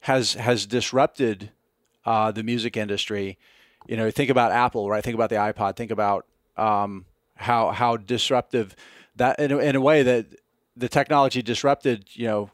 has 0.00 0.34
has 0.34 0.66
disrupted 0.66 1.52
uh, 2.04 2.32
the 2.32 2.42
music 2.42 2.76
industry, 2.76 3.38
you 3.86 3.96
know, 3.96 4.10
think 4.10 4.28
about 4.28 4.50
Apple, 4.50 4.90
right? 4.90 5.04
Think 5.04 5.14
about 5.14 5.30
the 5.30 5.36
iPod. 5.36 5.76
Think 5.76 5.92
about 5.92 6.26
um, 6.56 7.04
how 7.36 7.70
how 7.70 7.96
disruptive 7.96 8.74
that 9.14 9.38
in 9.38 9.52
a, 9.52 9.58
in 9.58 9.76
a 9.76 9.80
way 9.80 10.02
that 10.02 10.26
the 10.76 10.88
technology 10.88 11.42
disrupted, 11.42 12.04
you 12.12 12.26
know, 12.26 12.50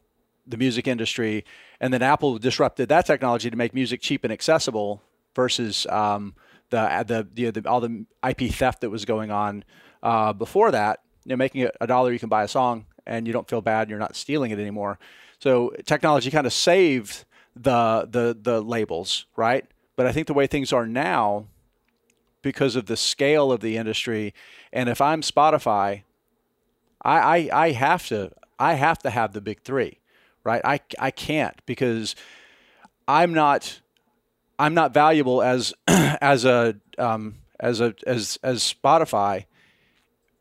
the 0.46 0.56
music 0.56 0.86
industry, 0.86 1.44
and 1.80 1.92
then 1.92 2.02
Apple 2.02 2.38
disrupted 2.38 2.88
that 2.88 3.06
technology 3.06 3.50
to 3.50 3.56
make 3.56 3.74
music 3.74 4.00
cheap 4.00 4.24
and 4.24 4.32
accessible 4.32 5.02
versus 5.34 5.86
um, 5.86 6.34
the, 6.70 7.04
the, 7.06 7.28
the, 7.34 7.60
the, 7.60 7.68
all 7.68 7.80
the 7.80 8.06
IP 8.26 8.52
theft 8.52 8.80
that 8.80 8.90
was 8.90 9.04
going 9.04 9.30
on 9.30 9.64
uh, 10.02 10.32
before 10.32 10.70
that. 10.70 11.00
You 11.24 11.30
know, 11.30 11.36
making 11.36 11.62
it 11.62 11.76
a 11.80 11.86
dollar, 11.86 12.12
you 12.12 12.18
can 12.18 12.28
buy 12.28 12.44
a 12.44 12.48
song, 12.48 12.86
and 13.06 13.26
you 13.26 13.32
don't 13.32 13.48
feel 13.48 13.60
bad. 13.60 13.90
You're 13.90 13.98
not 13.98 14.16
stealing 14.16 14.50
it 14.50 14.58
anymore. 14.58 14.98
So 15.38 15.72
technology 15.84 16.30
kind 16.30 16.46
of 16.46 16.52
saved 16.52 17.24
the 17.54 18.06
the 18.10 18.36
the 18.40 18.60
labels, 18.60 19.26
right? 19.36 19.66
But 19.96 20.06
I 20.06 20.12
think 20.12 20.26
the 20.26 20.34
way 20.34 20.46
things 20.46 20.72
are 20.72 20.86
now, 20.86 21.46
because 22.42 22.76
of 22.76 22.86
the 22.86 22.96
scale 22.96 23.50
of 23.50 23.60
the 23.60 23.76
industry, 23.76 24.34
and 24.72 24.88
if 24.88 25.00
I'm 25.00 25.22
Spotify, 25.22 26.02
I, 27.06 27.38
I, 27.38 27.66
I 27.66 27.70
have 27.70 28.06
to 28.08 28.32
I 28.58 28.74
have 28.74 28.98
to 28.98 29.10
have 29.10 29.32
the 29.32 29.40
big 29.40 29.62
three, 29.62 30.00
right? 30.44 30.60
I, 30.64 30.80
I 30.98 31.10
can't 31.10 31.54
because 31.66 32.16
I'm 33.06 33.32
not 33.32 33.80
I'm 34.58 34.74
not 34.74 34.92
valuable 34.92 35.40
as 35.42 35.72
as 35.86 36.44
a 36.44 36.76
um, 36.98 37.36
as 37.60 37.80
a 37.80 37.94
as 38.06 38.38
as 38.42 38.60
Spotify 38.62 39.44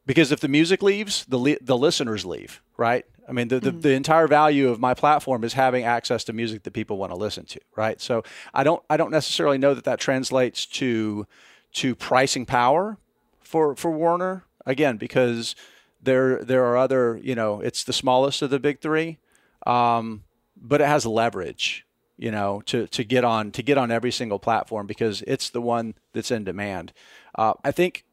because 0.06 0.32
if 0.32 0.40
the 0.40 0.48
music 0.48 0.82
leaves, 0.82 1.26
the 1.26 1.38
li- 1.38 1.58
the 1.62 1.78
listeners 1.78 2.26
leave, 2.26 2.62
right? 2.78 3.06
I 3.28 3.32
mean, 3.32 3.48
the, 3.48 3.60
the, 3.60 3.72
the, 3.72 3.94
entire 3.94 4.28
value 4.28 4.70
of 4.70 4.80
my 4.80 4.94
platform 4.94 5.44
is 5.44 5.54
having 5.54 5.84
access 5.84 6.24
to 6.26 6.34
music 6.34 6.62
that 6.62 6.74
people 6.74 6.98
want 6.98 7.12
to 7.12 7.16
listen 7.16 7.44
to, 7.46 7.60
right? 7.76 8.00
So 8.00 8.24
I 8.54 8.64
don't 8.64 8.84
I 8.90 8.98
don't 8.98 9.12
necessarily 9.12 9.58
know 9.58 9.74
that 9.74 9.84
that 9.86 10.00
translates 10.00 10.66
to 10.68 11.28
to 11.74 11.96
pricing 11.96 12.46
power 12.46 12.98
for 13.40 13.76
for 13.76 13.92
Warner 13.92 14.46
again 14.66 14.98
because 14.98 15.56
there 16.02 16.44
there 16.44 16.66
are 16.66 16.78
other 16.78 17.20
you 17.22 17.36
know 17.36 17.62
it's 17.62 17.84
the 17.84 17.94
smallest 17.94 18.42
of 18.42 18.50
the 18.50 18.60
big 18.60 18.80
three, 18.82 19.20
um, 19.66 20.24
but 20.56 20.82
it 20.82 20.88
has 20.88 21.06
leverage 21.06 21.86
you 22.18 22.32
know 22.32 22.62
to 22.66 22.88
to 22.88 23.04
get 23.04 23.24
on 23.24 23.52
to 23.52 23.62
get 23.62 23.78
on 23.78 23.92
every 23.92 24.12
single 24.12 24.40
platform 24.40 24.88
because 24.88 25.22
it's 25.24 25.50
the 25.50 25.62
one 25.62 25.96
that's 26.14 26.32
in 26.32 26.44
demand. 26.44 26.94
Uh, 27.36 27.54
I 27.64 27.72
think 27.72 28.06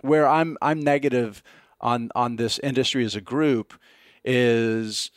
where 0.00 0.28
I'm 0.28 0.56
I'm 0.60 0.80
negative 0.80 1.42
on 1.80 2.10
on 2.14 2.36
this 2.36 2.58
industry 2.60 3.04
as 3.04 3.14
a 3.14 3.20
group 3.20 3.74
is 4.24 5.10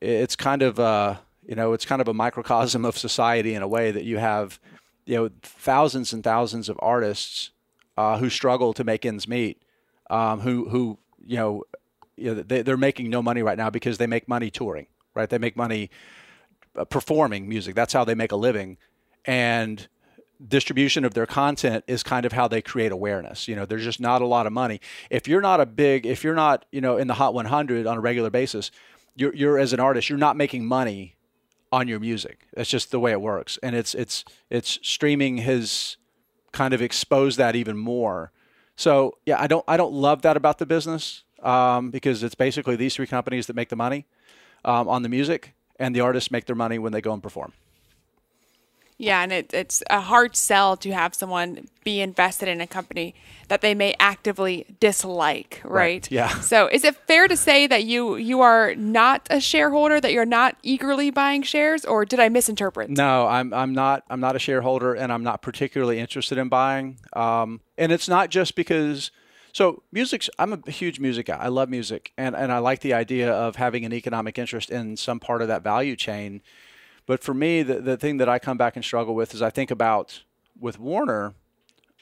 it's 0.00 0.36
kind 0.36 0.62
of 0.62 0.78
a 0.78 1.20
you 1.46 1.54
know 1.54 1.72
it's 1.72 1.84
kind 1.84 2.00
of 2.00 2.08
a 2.08 2.14
microcosm 2.14 2.84
of 2.84 2.98
society 2.98 3.54
in 3.54 3.62
a 3.62 3.68
way 3.68 3.90
that 3.90 4.04
you 4.04 4.18
have 4.18 4.58
you 5.06 5.16
know 5.16 5.30
thousands 5.42 6.12
and 6.12 6.22
thousands 6.22 6.68
of 6.68 6.78
artists 6.80 7.50
uh, 7.96 8.18
who 8.18 8.30
struggle 8.30 8.72
to 8.72 8.84
make 8.84 9.04
ends 9.04 9.28
meet, 9.28 9.62
um, 10.08 10.40
who 10.40 10.68
who 10.68 10.98
you 11.24 11.36
know, 11.36 11.64
you 12.16 12.34
know 12.34 12.42
they, 12.42 12.62
they're 12.62 12.76
making 12.76 13.10
no 13.10 13.22
money 13.22 13.42
right 13.42 13.58
now 13.58 13.70
because 13.70 13.98
they 13.98 14.06
make 14.06 14.28
money 14.28 14.50
touring, 14.50 14.86
right? 15.14 15.28
They 15.28 15.38
make 15.38 15.56
money 15.56 15.90
uh, 16.76 16.84
performing 16.84 17.48
music. 17.48 17.74
That's 17.74 17.92
how 17.92 18.04
they 18.04 18.14
make 18.14 18.32
a 18.32 18.36
living, 18.36 18.78
and 19.24 19.88
distribution 20.46 21.04
of 21.04 21.14
their 21.14 21.26
content 21.26 21.84
is 21.86 22.02
kind 22.02 22.24
of 22.24 22.32
how 22.32 22.48
they 22.48 22.62
create 22.62 22.92
awareness. 22.92 23.46
You 23.46 23.56
know, 23.56 23.66
there's 23.66 23.84
just 23.84 24.00
not 24.00 24.22
a 24.22 24.26
lot 24.26 24.46
of 24.46 24.52
money. 24.52 24.80
If 25.10 25.28
you're 25.28 25.40
not 25.40 25.60
a 25.60 25.66
big, 25.66 26.06
if 26.06 26.24
you're 26.24 26.34
not, 26.34 26.64
you 26.72 26.80
know, 26.80 26.96
in 26.96 27.06
the 27.06 27.14
hot 27.14 27.34
100 27.34 27.86
on 27.86 27.96
a 27.96 28.00
regular 28.00 28.30
basis, 28.30 28.70
you're, 29.16 29.34
you're 29.34 29.58
as 29.58 29.72
an 29.72 29.80
artist, 29.80 30.08
you're 30.08 30.18
not 30.18 30.36
making 30.36 30.64
money 30.64 31.16
on 31.72 31.88
your 31.88 32.00
music. 32.00 32.46
That's 32.54 32.70
just 32.70 32.90
the 32.90 33.00
way 33.00 33.12
it 33.12 33.20
works. 33.20 33.58
And 33.62 33.76
it's, 33.76 33.94
it's, 33.94 34.24
it's 34.48 34.78
streaming 34.82 35.38
has 35.38 35.96
kind 36.52 36.74
of 36.74 36.82
exposed 36.82 37.38
that 37.38 37.54
even 37.54 37.76
more. 37.76 38.32
So 38.80 39.18
yeah, 39.26 39.38
I 39.38 39.46
don't, 39.46 39.62
I 39.68 39.76
don't 39.76 39.92
love 39.92 40.22
that 40.22 40.38
about 40.38 40.56
the 40.56 40.64
business 40.64 41.24
um, 41.42 41.90
because 41.90 42.22
it's 42.22 42.34
basically 42.34 42.76
these 42.76 42.94
three 42.94 43.06
companies 43.06 43.46
that 43.48 43.54
make 43.54 43.68
the 43.68 43.76
money 43.76 44.06
um, 44.64 44.88
on 44.88 45.02
the 45.02 45.08
music 45.10 45.52
and 45.78 45.94
the 45.94 46.00
artists 46.00 46.30
make 46.30 46.46
their 46.46 46.56
money 46.56 46.78
when 46.78 46.90
they 46.90 47.02
go 47.02 47.12
and 47.12 47.22
perform. 47.22 47.52
Yeah, 49.00 49.22
and 49.22 49.32
it, 49.32 49.54
it's 49.54 49.82
a 49.88 50.02
hard 50.02 50.36
sell 50.36 50.76
to 50.76 50.92
have 50.92 51.14
someone 51.14 51.68
be 51.84 52.02
invested 52.02 52.48
in 52.48 52.60
a 52.60 52.66
company 52.66 53.14
that 53.48 53.62
they 53.62 53.74
may 53.74 53.94
actively 53.98 54.66
dislike, 54.78 55.62
right? 55.64 55.72
right? 55.72 56.10
Yeah. 56.10 56.28
So, 56.40 56.66
is 56.66 56.84
it 56.84 56.96
fair 57.06 57.26
to 57.26 57.34
say 57.34 57.66
that 57.66 57.84
you 57.84 58.16
you 58.16 58.42
are 58.42 58.74
not 58.74 59.26
a 59.30 59.40
shareholder, 59.40 60.02
that 60.02 60.12
you're 60.12 60.26
not 60.26 60.56
eagerly 60.62 61.10
buying 61.10 61.42
shares, 61.42 61.86
or 61.86 62.04
did 62.04 62.20
I 62.20 62.28
misinterpret? 62.28 62.90
No, 62.90 63.26
I'm 63.26 63.54
I'm 63.54 63.72
not 63.72 64.04
I'm 64.10 64.20
not 64.20 64.36
a 64.36 64.38
shareholder, 64.38 64.92
and 64.92 65.10
I'm 65.10 65.24
not 65.24 65.40
particularly 65.40 65.98
interested 65.98 66.36
in 66.36 66.50
buying. 66.50 66.98
Um, 67.14 67.62
and 67.78 67.92
it's 67.92 68.08
not 68.08 68.28
just 68.28 68.54
because. 68.54 69.10
So 69.52 69.82
music's 69.90 70.28
I'm 70.38 70.52
a 70.52 70.70
huge 70.70 71.00
music 71.00 71.26
guy. 71.26 71.38
I 71.38 71.48
love 71.48 71.68
music 71.68 72.12
and, 72.16 72.36
and 72.36 72.52
I 72.52 72.58
like 72.58 72.82
the 72.82 72.94
idea 72.94 73.32
of 73.32 73.56
having 73.56 73.84
an 73.84 73.92
economic 73.92 74.38
interest 74.38 74.70
in 74.70 74.96
some 74.96 75.18
part 75.18 75.42
of 75.42 75.48
that 75.48 75.64
value 75.64 75.96
chain 75.96 76.40
but 77.10 77.24
for 77.24 77.34
me, 77.34 77.64
the, 77.64 77.80
the 77.80 77.96
thing 77.96 78.18
that 78.18 78.28
I 78.28 78.38
come 78.38 78.56
back 78.56 78.76
and 78.76 78.84
struggle 78.84 79.16
with 79.16 79.34
is 79.34 79.42
I 79.42 79.50
think 79.50 79.72
about 79.72 80.22
with 80.56 80.78
Warner, 80.78 81.34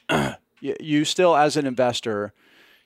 you 0.61 1.03
still, 1.03 1.35
as 1.35 1.57
an 1.57 1.65
investor, 1.65 2.31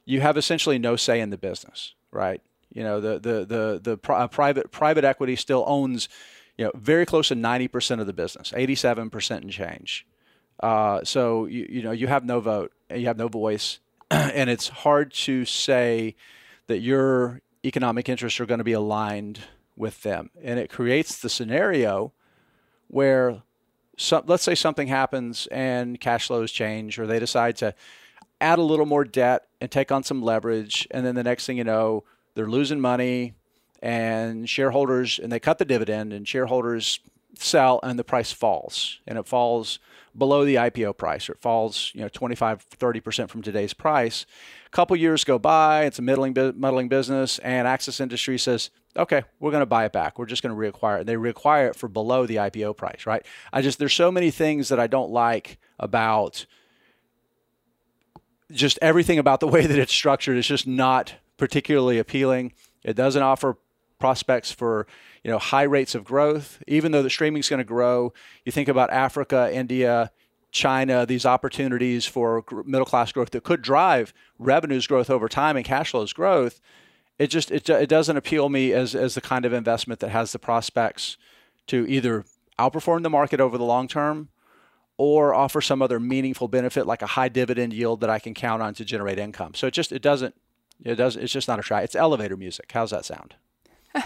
you 0.06 0.22
have 0.22 0.38
essentially 0.38 0.80
no 0.80 0.96
say 0.96 1.20
in 1.20 1.32
the 1.32 1.38
business, 1.38 1.96
right? 2.12 2.42
You 2.72 2.84
know, 2.84 3.02
the 3.02 3.20
the 3.20 3.46
the 3.46 3.82
the 3.84 3.98
pri- 3.98 4.28
private 4.28 4.72
private 4.72 5.04
equity 5.04 5.36
still 5.36 5.66
owns, 5.68 6.08
you 6.58 6.64
know, 6.64 6.72
very 6.76 7.06
close 7.06 7.28
to 7.28 7.36
ninety 7.36 7.68
percent 7.68 8.00
of 8.00 8.08
the 8.08 8.14
business, 8.14 8.54
eighty 8.56 8.76
seven 8.76 9.10
percent 9.10 9.44
and 9.44 9.52
change. 9.52 10.08
Uh, 10.62 11.04
so 11.04 11.46
you 11.46 11.68
you 11.70 11.82
know 11.82 11.92
you 11.92 12.08
have 12.08 12.24
no 12.24 12.40
vote, 12.40 12.72
and 12.90 13.02
you 13.02 13.08
have 13.08 13.18
no 13.18 13.28
voice, 13.28 13.80
and 14.10 14.50
it's 14.50 14.70
hard 14.70 15.12
to 15.26 15.44
say 15.44 16.16
that 16.68 16.80
your 16.80 17.42
economic 17.66 18.08
interests 18.08 18.40
are 18.40 18.46
going 18.46 18.60
to 18.60 18.64
be 18.64 18.72
aligned 18.72 19.42
with 19.76 20.04
them. 20.04 20.30
And 20.42 20.60
it 20.60 20.70
creates 20.70 21.20
the 21.20 21.30
scenario 21.30 22.14
where, 22.88 23.42
some, 23.98 24.24
let's 24.28 24.44
say 24.44 24.56
something 24.56 24.88
happens 24.88 25.48
and 25.48 26.00
cash 26.00 26.28
flows 26.28 26.52
change, 26.52 27.00
or 27.00 27.08
they 27.08 27.20
decide 27.20 27.56
to 27.58 27.74
add 28.42 28.60
a 28.60 28.64
little 28.64 28.86
more 28.86 29.06
debt 29.06 29.48
and 29.62 29.72
take 29.72 29.92
on 29.92 30.04
some 30.04 30.22
leverage. 30.22 30.88
And 30.92 31.06
then 31.06 31.16
the 31.16 31.24
next 31.24 31.46
thing 31.46 31.58
you 31.58 31.64
know, 31.64 32.04
they're 32.36 32.48
losing 32.48 32.80
money 32.80 33.34
and 33.82 34.50
shareholders, 34.50 35.20
and 35.20 35.32
they 35.32 35.40
cut 35.40 35.58
the 35.58 35.66
dividend, 35.66 36.14
and 36.14 36.28
shareholders 36.28 37.00
sell 37.38 37.80
and 37.84 37.98
the 37.98 38.04
price 38.04 38.32
falls. 38.32 39.00
And 39.08 39.18
it 39.18 39.28
falls 39.28 39.80
below 40.16 40.46
the 40.46 40.56
IPO 40.56 40.98
price, 40.98 41.28
or 41.28 41.34
it 41.34 41.42
falls, 41.42 41.92
you 41.94 42.02
know, 42.02 42.10
25, 42.10 42.70
30% 42.70 43.30
from 43.30 43.42
today's 43.42 43.74
price. 43.74 44.26
A 44.68 44.70
couple 44.70 44.96
years 44.96 45.24
go 45.24 45.40
by, 45.40 45.86
it's 45.86 46.00
a 46.00 46.04
middling, 46.04 46.36
muddling 46.56 46.88
business, 46.88 47.40
and 47.40 47.68
Access 47.68 48.00
Industry 48.00 48.38
says, 48.38 48.70
okay, 48.98 49.24
we're 49.40 49.52
going 49.52 49.62
to 49.62 49.66
buy 49.66 49.86
it 49.86 49.92
back. 49.92 50.20
We're 50.20 50.26
just 50.26 50.44
going 50.44 50.56
to 50.56 50.72
reacquire 50.72 50.98
it. 50.98 51.00
And 51.02 51.10
they 51.10 51.16
reacquire 51.16 51.70
it 51.70 51.76
for 51.76 51.88
below 51.88 52.26
the 52.26 52.36
IPO 52.38 52.78
price, 52.78 53.06
right? 53.06 53.26
I 53.52 53.62
just, 53.62 53.80
there's 53.80 53.94
so 53.94 54.12
many 54.12 54.32
things 54.32 54.70
that 54.70 54.80
I 54.80 54.88
don't 54.88 55.12
like 55.12 55.58
about 55.80 56.46
just 58.52 58.78
everything 58.82 59.20
about 59.20 59.40
the 59.40 59.48
way 59.56 59.66
that 59.66 59.80
it's 59.80 59.94
structured 59.94 60.38
It's 60.38 60.48
just 60.48 60.68
not 60.68 61.16
particularly 61.38 61.98
appealing. 61.98 62.54
It 62.84 62.96
doesn't 62.96 63.22
offer 63.22 63.58
prospects 64.00 64.52
for 64.52 64.86
you 65.24 65.32
know 65.32 65.40
high 65.40 65.64
rates 65.64 65.96
of 65.96 66.04
growth. 66.04 66.62
Even 66.68 66.92
though 66.92 67.02
the 67.02 67.10
streaming 67.10 67.40
is 67.40 67.50
going 67.50 67.60
to 67.60 67.64
grow, 67.64 68.14
you 68.44 68.52
think 68.52 68.68
about 68.68 68.92
Africa, 68.92 69.50
India, 69.52 70.12
China, 70.52 71.06
these 71.06 71.26
opportunities 71.26 72.06
for 72.06 72.44
middle 72.66 72.86
class 72.86 73.12
growth 73.12 73.32
that 73.32 73.44
could 73.44 73.62
drive 73.62 74.14
revenues 74.38 74.88
growth 74.88 75.10
over 75.10 75.30
time 75.30 75.56
and 75.56 75.66
cash 75.66 75.92
flows 75.92 76.14
growth 76.14 76.60
it 77.20 77.28
just 77.28 77.52
it, 77.52 77.70
it 77.70 77.90
doesn't 77.90 78.18
appeal 78.18 78.50
me 78.50 78.74
as 78.74 78.96
as 78.96 79.16
the 79.16 79.22
kind 79.22 79.46
of 79.46 79.54
investment 79.54 80.00
that 80.00 80.10
has 80.10 80.32
the 80.32 80.40
prospects 80.40 81.18
to 81.68 81.86
either 81.88 82.26
outperform 82.60 83.04
the 83.04 83.10
market 83.10 83.40
over 83.40 83.58
the 83.58 83.64
long 83.64 83.88
term 83.88 84.30
or 84.98 85.34
offer 85.34 85.62
some 85.62 85.82
other 85.82 86.00
meaningful 86.00 86.48
benefit 86.48 86.86
like 86.86 87.02
a 87.02 87.08
high 87.08 87.30
dividend 87.30 87.74
yield 87.74 88.02
that 88.02 88.10
I 88.10 88.20
can 88.20 88.34
count 88.34 88.62
on 88.62 88.74
to 88.76 88.86
generate 88.86 89.20
income. 89.20 89.54
So 89.54 89.68
it 89.68 89.74
just 89.74 89.92
it 89.92 90.02
doesn't 90.02 90.36
it 90.84 90.96
does 90.96 91.16
it's 91.16 91.34
just 91.34 91.48
not 91.48 91.60
a 91.60 91.64
try. 91.64 91.82
It's 91.82 91.96
elevator 91.96 92.38
music. 92.38 92.72
How's 92.72 92.92
that 92.92 93.06
sound? 93.06 93.36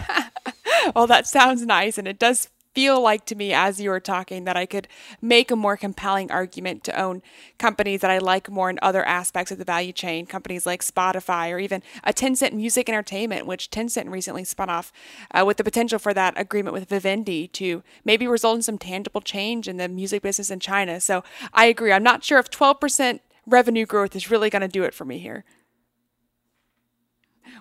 well, 0.94 1.06
that 1.06 1.26
sounds 1.26 1.64
nice 1.64 1.98
and 1.98 2.06
it 2.06 2.18
does 2.18 2.48
feel 2.74 3.00
like 3.00 3.24
to 3.26 3.34
me 3.34 3.52
as 3.52 3.80
you 3.80 3.90
were 3.90 4.00
talking 4.00 4.44
that 4.44 4.56
I 4.56 4.66
could 4.66 4.88
make 5.20 5.50
a 5.50 5.56
more 5.56 5.76
compelling 5.76 6.30
argument 6.30 6.84
to 6.84 7.00
own 7.00 7.22
companies 7.58 8.00
that 8.00 8.10
I 8.10 8.18
like 8.18 8.50
more 8.50 8.70
in 8.70 8.78
other 8.82 9.04
aspects 9.04 9.50
of 9.50 9.58
the 9.58 9.64
value 9.64 9.92
chain, 9.92 10.26
companies 10.26 10.66
like 10.66 10.82
Spotify 10.82 11.50
or 11.52 11.58
even 11.58 11.82
a 12.04 12.12
Tencent 12.12 12.52
Music 12.52 12.88
Entertainment, 12.88 13.46
which 13.46 13.70
Tencent 13.70 14.10
recently 14.10 14.44
spun 14.44 14.70
off, 14.70 14.92
uh, 15.32 15.44
with 15.46 15.56
the 15.56 15.64
potential 15.64 15.98
for 15.98 16.14
that 16.14 16.34
agreement 16.36 16.74
with 16.74 16.88
Vivendi 16.88 17.48
to 17.48 17.82
maybe 18.04 18.26
result 18.26 18.56
in 18.56 18.62
some 18.62 18.78
tangible 18.78 19.20
change 19.20 19.68
in 19.68 19.76
the 19.76 19.88
music 19.88 20.22
business 20.22 20.50
in 20.50 20.60
China. 20.60 21.00
So 21.00 21.24
I 21.52 21.66
agree. 21.66 21.92
I'm 21.92 22.02
not 22.02 22.24
sure 22.24 22.38
if 22.38 22.50
12% 22.50 23.20
revenue 23.46 23.86
growth 23.86 24.14
is 24.14 24.30
really 24.30 24.50
going 24.50 24.62
to 24.62 24.68
do 24.68 24.84
it 24.84 24.94
for 24.94 25.04
me 25.04 25.18
here. 25.18 25.44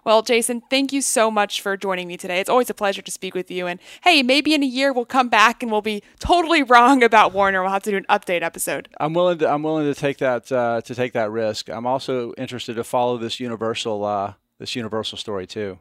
Well, 0.03 0.21
Jason, 0.21 0.61
thank 0.69 0.93
you 0.93 1.01
so 1.01 1.29
much 1.29 1.61
for 1.61 1.75
joining 1.77 2.07
me 2.07 2.17
today. 2.17 2.39
It's 2.39 2.49
always 2.49 2.69
a 2.69 2.73
pleasure 2.73 3.01
to 3.01 3.11
speak 3.11 3.35
with 3.35 3.51
you. 3.51 3.67
And 3.67 3.79
hey, 4.03 4.23
maybe 4.23 4.53
in 4.53 4.63
a 4.63 4.67
year 4.67 4.93
we'll 4.93 5.05
come 5.05 5.29
back 5.29 5.61
and 5.61 5.71
we'll 5.71 5.81
be 5.81 6.03
totally 6.19 6.63
wrong 6.63 7.03
about 7.03 7.33
Warner. 7.33 7.61
We'll 7.61 7.71
have 7.71 7.83
to 7.83 7.91
do 7.91 7.97
an 7.97 8.05
update 8.09 8.41
episode. 8.41 8.89
I'm 8.99 9.13
willing 9.13 9.37
to. 9.39 9.49
I'm 9.49 9.63
willing 9.63 9.85
to 9.91 9.99
take 9.99 10.17
that 10.17 10.51
uh, 10.51 10.81
to 10.81 10.95
take 10.95 11.13
that 11.13 11.31
risk. 11.31 11.69
I'm 11.69 11.85
also 11.85 12.33
interested 12.33 12.75
to 12.75 12.83
follow 12.83 13.17
this 13.17 13.39
universal 13.39 14.03
uh, 14.05 14.33
this 14.59 14.75
universal 14.75 15.17
story 15.17 15.47
too. 15.47 15.79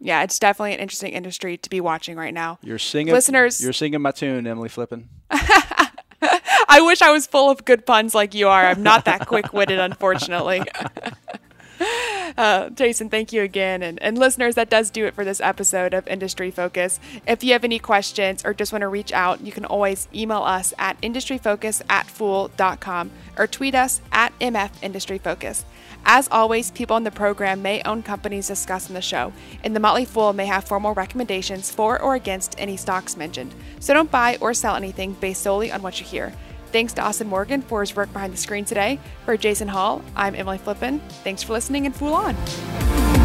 Yeah, 0.00 0.22
it's 0.22 0.38
definitely 0.38 0.74
an 0.74 0.80
interesting 0.80 1.12
industry 1.12 1.56
to 1.56 1.68
be 1.70 1.80
watching 1.80 2.16
right 2.16 2.32
now. 2.32 2.58
You're 2.62 2.78
singing, 2.78 3.12
listeners. 3.12 3.60
You're 3.60 3.72
singing 3.72 4.00
my 4.00 4.12
tune, 4.12 4.46
Emily 4.46 4.68
Flippen. 4.68 5.06
I 6.68 6.80
wish 6.82 7.02
I 7.02 7.10
was 7.10 7.26
full 7.26 7.50
of 7.50 7.64
good 7.64 7.86
puns 7.86 8.14
like 8.14 8.34
you 8.34 8.48
are. 8.48 8.66
I'm 8.66 8.82
not 8.82 9.06
that 9.06 9.26
quick 9.26 9.52
witted, 9.52 9.78
unfortunately. 9.78 10.62
Uh, 12.38 12.70
Jason, 12.70 13.10
thank 13.10 13.32
you 13.32 13.42
again. 13.42 13.82
And, 13.82 14.00
and 14.00 14.16
listeners, 14.16 14.54
that 14.54 14.70
does 14.70 14.90
do 14.90 15.04
it 15.06 15.14
for 15.14 15.24
this 15.24 15.40
episode 15.40 15.92
of 15.92 16.06
Industry 16.06 16.52
Focus. 16.52 17.00
If 17.26 17.42
you 17.42 17.52
have 17.52 17.64
any 17.64 17.80
questions 17.80 18.44
or 18.44 18.54
just 18.54 18.72
want 18.72 18.82
to 18.82 18.88
reach 18.88 19.12
out, 19.12 19.40
you 19.40 19.50
can 19.50 19.64
always 19.64 20.06
email 20.14 20.42
us 20.42 20.72
at 20.78 21.00
industryfocus 21.00 21.82
at 21.88 22.06
fool.com 22.06 23.10
or 23.36 23.48
tweet 23.48 23.74
us 23.74 24.00
at 24.12 24.38
MF 24.38 24.70
Industry 24.82 25.18
Focus. 25.18 25.64
As 26.04 26.28
always, 26.30 26.70
people 26.70 26.94
on 26.94 27.02
the 27.02 27.10
program 27.10 27.60
may 27.60 27.82
own 27.82 28.04
companies 28.04 28.46
discussed 28.46 28.88
in 28.88 28.94
the 28.94 29.02
show, 29.02 29.32
and 29.64 29.74
the 29.74 29.80
Motley 29.80 30.04
Fool 30.04 30.32
may 30.32 30.46
have 30.46 30.62
formal 30.62 30.94
recommendations 30.94 31.72
for 31.72 32.00
or 32.00 32.14
against 32.14 32.54
any 32.56 32.76
stocks 32.76 33.16
mentioned. 33.16 33.52
So 33.80 33.92
don't 33.94 34.12
buy 34.12 34.38
or 34.40 34.54
sell 34.54 34.76
anything 34.76 35.14
based 35.14 35.42
solely 35.42 35.72
on 35.72 35.82
what 35.82 35.98
you 35.98 36.06
hear. 36.06 36.32
Thanks 36.70 36.92
to 36.94 37.02
Austin 37.02 37.28
Morgan 37.28 37.62
for 37.62 37.80
his 37.80 37.96
work 37.96 38.12
behind 38.12 38.32
the 38.32 38.36
screen 38.36 38.64
today. 38.64 39.00
For 39.24 39.36
Jason 39.36 39.68
Hall, 39.68 40.02
I'm 40.14 40.34
Emily 40.34 40.58
Flippen. 40.58 41.00
Thanks 41.24 41.42
for 41.42 41.52
listening 41.54 41.86
and 41.86 41.94
Fool 41.94 42.14
On. 42.14 43.17